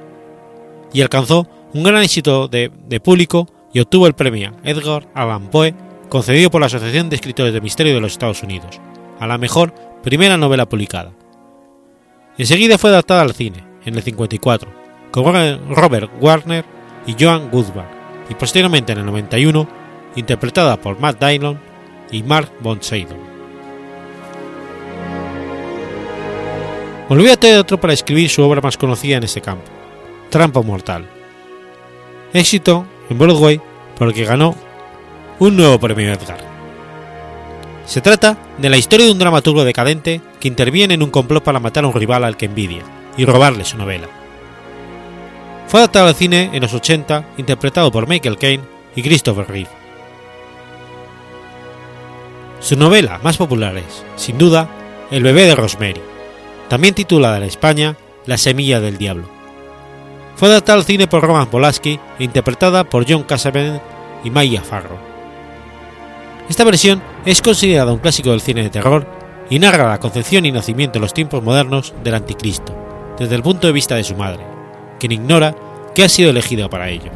y 0.92 1.00
alcanzó 1.00 1.48
un 1.72 1.82
gran 1.84 2.02
éxito 2.02 2.48
de, 2.48 2.70
público 3.02 3.48
y 3.72 3.80
obtuvo 3.80 4.06
el 4.06 4.12
premio 4.12 4.52
Edgar 4.62 5.08
Allan 5.14 5.48
Poe 5.48 5.74
concedido 6.10 6.50
por 6.50 6.60
la 6.60 6.66
Asociación 6.66 7.08
de 7.08 7.16
Escritores 7.16 7.54
de 7.54 7.62
Misterio 7.62 7.94
de 7.94 8.02
los 8.02 8.12
Estados 8.12 8.42
Unidos, 8.42 8.78
a 9.18 9.26
la 9.26 9.38
mejor 9.38 9.72
primera 10.02 10.36
novela 10.36 10.68
publicada. 10.68 11.12
Enseguida 12.36 12.76
fue 12.76 12.90
adaptada 12.90 13.22
al 13.22 13.32
cine, 13.32 13.64
en 13.86 13.94
el 13.94 14.02
54, 14.02 14.70
con 15.12 15.24
Robert 15.74 16.10
Warner 16.20 16.66
y 17.06 17.16
Joan 17.18 17.50
Goodbar, 17.50 17.88
y 18.28 18.34
posteriormente 18.34 18.92
en 18.92 18.98
el 18.98 19.06
91, 19.06 19.66
interpretada 20.16 20.78
por 20.78 21.00
Matt 21.00 21.24
Dillon 21.24 21.58
y 22.12 22.22
Mark 22.22 22.52
von. 22.60 22.80
Volvió 27.08 27.34
a 27.34 27.36
teatro 27.36 27.78
para 27.78 27.92
escribir 27.92 28.30
su 28.30 28.42
obra 28.42 28.62
más 28.62 28.78
conocida 28.78 29.18
en 29.18 29.24
ese 29.24 29.42
campo, 29.42 29.70
Trampa 30.30 30.62
Mortal. 30.62 31.06
Éxito 32.32 32.86
en 33.10 33.18
Broadway 33.18 33.60
por 33.98 34.12
que 34.14 34.24
ganó 34.24 34.54
un 35.38 35.56
nuevo 35.56 35.78
premio 35.78 36.12
Edgar. 36.12 36.38
Se 37.84 38.00
trata 38.00 38.38
de 38.56 38.70
la 38.70 38.78
historia 38.78 39.04
de 39.04 39.12
un 39.12 39.18
dramaturgo 39.18 39.64
decadente 39.64 40.22
que 40.40 40.48
interviene 40.48 40.94
en 40.94 41.02
un 41.02 41.10
complot 41.10 41.44
para 41.44 41.60
matar 41.60 41.84
a 41.84 41.88
un 41.88 41.94
rival 41.94 42.24
al 42.24 42.38
que 42.38 42.46
envidia 42.46 42.82
y 43.18 43.26
robarle 43.26 43.66
su 43.66 43.76
novela. 43.76 44.08
Fue 45.68 45.80
adaptado 45.80 46.08
al 46.08 46.14
cine 46.14 46.50
en 46.54 46.62
los 46.62 46.72
80, 46.72 47.32
interpretado 47.36 47.92
por 47.92 48.08
Michael 48.08 48.38
Caine 48.38 48.64
y 48.96 49.02
Christopher 49.02 49.46
Reeve. 49.46 49.70
Su 52.60 52.76
novela 52.76 53.20
más 53.22 53.36
popular 53.36 53.76
es, 53.76 54.04
sin 54.16 54.38
duda, 54.38 54.68
El 55.10 55.22
bebé 55.22 55.44
de 55.44 55.54
Rosemary, 55.54 56.00
también 56.68 56.94
titulada 56.94 57.36
en 57.36 57.44
España 57.44 57.96
La 58.26 58.38
semilla 58.38 58.80
del 58.80 58.98
diablo. 58.98 59.28
Fue 60.36 60.48
adaptada 60.48 60.78
al 60.78 60.84
cine 60.84 61.06
por 61.06 61.22
Roman 61.22 61.48
Polanski 61.48 62.00
e 62.18 62.24
interpretada 62.24 62.84
por 62.84 63.04
John 63.08 63.22
Cassavetes 63.22 63.80
y 64.24 64.30
Maya 64.30 64.62
Farrow. 64.62 64.98
Esta 66.48 66.64
versión 66.64 67.02
es 67.24 67.40
considerada 67.40 67.92
un 67.92 67.98
clásico 67.98 68.30
del 68.30 68.40
cine 68.40 68.62
de 68.62 68.70
terror 68.70 69.06
y 69.48 69.58
narra 69.58 69.88
la 69.88 70.00
concepción 70.00 70.46
y 70.46 70.52
nacimiento 70.52 70.98
en 70.98 71.02
los 71.02 71.14
tiempos 71.14 71.42
modernos 71.42 71.94
del 72.02 72.14
anticristo, 72.14 72.74
desde 73.18 73.34
el 73.34 73.42
punto 73.42 73.66
de 73.66 73.72
vista 73.72 73.94
de 73.94 74.04
su 74.04 74.16
madre, 74.16 74.44
quien 74.98 75.12
ignora 75.12 75.54
que 75.94 76.04
ha 76.04 76.08
sido 76.08 76.30
elegido 76.30 76.68
para 76.68 76.88
ello. 76.88 77.10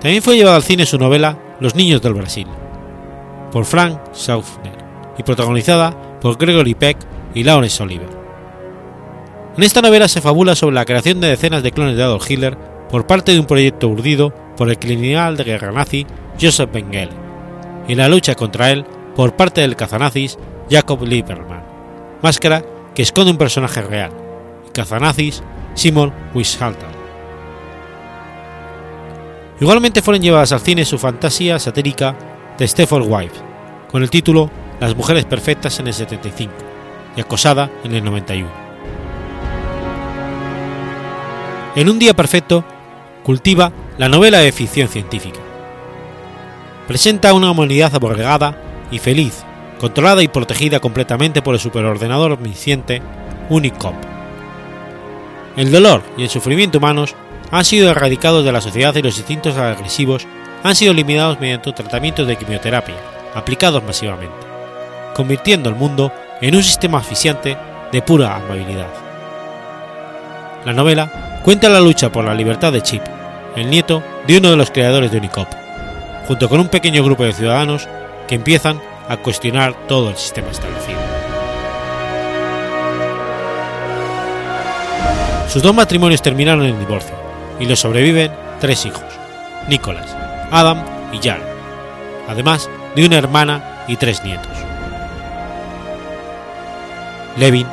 También 0.00 0.22
fue 0.22 0.36
llevada 0.36 0.56
al 0.56 0.62
cine 0.62 0.86
su 0.86 0.98
novela 0.98 1.38
Los 1.60 1.74
niños 1.74 2.00
del 2.00 2.14
Brasil, 2.14 2.46
por 3.52 3.64
Frank 3.64 3.98
Schaffner, 4.14 4.78
y 5.18 5.22
protagonizada 5.22 6.20
por 6.20 6.38
Gregory 6.38 6.74
Peck 6.74 6.96
y 7.34 7.44
Lawrence 7.44 7.82
Oliver. 7.82 8.08
En 9.56 9.64
esta 9.64 9.82
novela 9.82 10.08
se 10.08 10.20
fabula 10.20 10.54
sobre 10.54 10.74
la 10.74 10.84
creación 10.84 11.20
de 11.20 11.28
decenas 11.28 11.62
de 11.62 11.72
clones 11.72 11.96
de 11.96 12.02
Adolf 12.02 12.30
Hitler 12.30 12.56
por 12.88 13.06
parte 13.06 13.32
de 13.32 13.40
un 13.40 13.46
proyecto 13.46 13.88
urdido 13.88 14.32
por 14.56 14.68
el 14.70 14.78
criminal 14.78 15.36
de 15.36 15.44
guerra 15.44 15.72
nazi 15.72 16.06
Joseph 16.40 16.70
Mengele, 16.72 17.12
y 17.88 17.94
la 17.94 18.08
lucha 18.08 18.34
contra 18.34 18.70
él 18.70 18.84
por 19.14 19.36
parte 19.36 19.60
del 19.60 19.76
cazanazis 19.76 20.38
Jacob 20.70 21.02
Lieberman, 21.04 21.64
máscara 22.22 22.64
que 22.94 23.02
esconde 23.02 23.32
un 23.32 23.38
personaje 23.38 23.82
real, 23.82 24.12
el 24.64 24.72
cazanazis 24.72 25.42
Simon 25.74 26.12
Wiesenthal. 26.34 26.90
Igualmente 29.60 30.00
fueron 30.00 30.22
llevadas 30.22 30.52
al 30.52 30.60
cine 30.60 30.84
su 30.84 30.98
fantasía 30.98 31.58
satírica 31.58 32.16
de 32.56 32.66
Stephen 32.66 33.12
Wife, 33.12 33.36
con 33.90 34.02
el 34.02 34.10
título 34.10 34.50
Las 34.80 34.96
mujeres 34.96 35.26
perfectas 35.26 35.78
en 35.80 35.88
el 35.88 35.94
75 35.94 36.69
Acosada 37.20 37.70
en 37.84 37.94
el 37.94 38.04
91. 38.04 38.48
En 41.76 41.88
un 41.88 41.98
día 41.98 42.14
perfecto, 42.14 42.64
cultiva 43.22 43.72
la 43.98 44.08
novela 44.08 44.38
de 44.38 44.52
ficción 44.52 44.88
científica. 44.88 45.38
Presenta 46.88 47.32
una 47.32 47.50
humanidad 47.50 47.94
aborregada 47.94 48.56
y 48.90 48.98
feliz, 48.98 49.44
controlada 49.78 50.22
y 50.22 50.28
protegida 50.28 50.80
completamente 50.80 51.42
por 51.42 51.54
el 51.54 51.60
superordenador 51.60 52.32
omnisciente 52.32 53.02
Unicop. 53.48 53.94
El 55.56 55.70
dolor 55.70 56.02
y 56.16 56.24
el 56.24 56.28
sufrimiento 56.28 56.78
humanos 56.78 57.14
han 57.50 57.64
sido 57.64 57.90
erradicados 57.90 58.44
de 58.44 58.52
la 58.52 58.60
sociedad 58.60 58.94
y 58.94 59.02
los 59.02 59.18
instintos 59.18 59.56
agresivos 59.56 60.26
han 60.62 60.74
sido 60.74 60.92
eliminados 60.92 61.40
mediante 61.40 61.72
tratamientos 61.72 62.26
de 62.26 62.36
quimioterapia 62.36 62.96
aplicados 63.34 63.82
masivamente, 63.84 64.34
convirtiendo 65.14 65.68
el 65.68 65.76
mundo 65.76 66.12
en 66.40 66.56
un 66.56 66.62
sistema 66.62 66.98
asfixiante 66.98 67.56
de 67.92 68.02
pura 68.02 68.36
amabilidad. 68.36 68.88
La 70.64 70.72
novela 70.72 71.40
cuenta 71.44 71.68
la 71.68 71.80
lucha 71.80 72.10
por 72.10 72.24
la 72.24 72.34
libertad 72.34 72.72
de 72.72 72.82
Chip, 72.82 73.02
el 73.56 73.68
nieto 73.68 74.02
de 74.26 74.38
uno 74.38 74.50
de 74.50 74.56
los 74.56 74.70
creadores 74.70 75.10
de 75.10 75.18
Unicop, 75.18 75.48
junto 76.26 76.48
con 76.48 76.60
un 76.60 76.68
pequeño 76.68 77.02
grupo 77.02 77.24
de 77.24 77.32
ciudadanos 77.32 77.88
que 78.28 78.36
empiezan 78.36 78.80
a 79.08 79.16
cuestionar 79.16 79.74
todo 79.88 80.10
el 80.10 80.16
sistema 80.16 80.50
establecido. 80.50 81.00
Sus 85.48 85.62
dos 85.62 85.74
matrimonios 85.74 86.22
terminaron 86.22 86.64
en 86.64 86.78
divorcio 86.78 87.16
y 87.58 87.64
le 87.64 87.74
sobreviven 87.74 88.30
tres 88.60 88.86
hijos, 88.86 89.02
Nicholas, 89.68 90.16
Adam 90.52 90.84
y 91.12 91.18
Jan, 91.18 91.40
además 92.28 92.70
de 92.94 93.04
una 93.04 93.18
hermana 93.18 93.84
y 93.88 93.96
tres 93.96 94.22
nietos. 94.22 94.59
Levin 97.36 97.66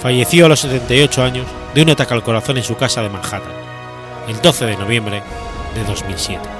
falleció 0.00 0.46
a 0.46 0.48
los 0.48 0.60
78 0.60 1.22
años 1.22 1.46
de 1.74 1.82
un 1.82 1.90
ataque 1.90 2.14
al 2.14 2.22
corazón 2.22 2.58
en 2.58 2.64
su 2.64 2.76
casa 2.76 3.02
de 3.02 3.10
Manhattan, 3.10 3.52
el 4.28 4.40
12 4.40 4.66
de 4.66 4.76
noviembre 4.76 5.22
de 5.74 5.84
2007. 5.84 6.59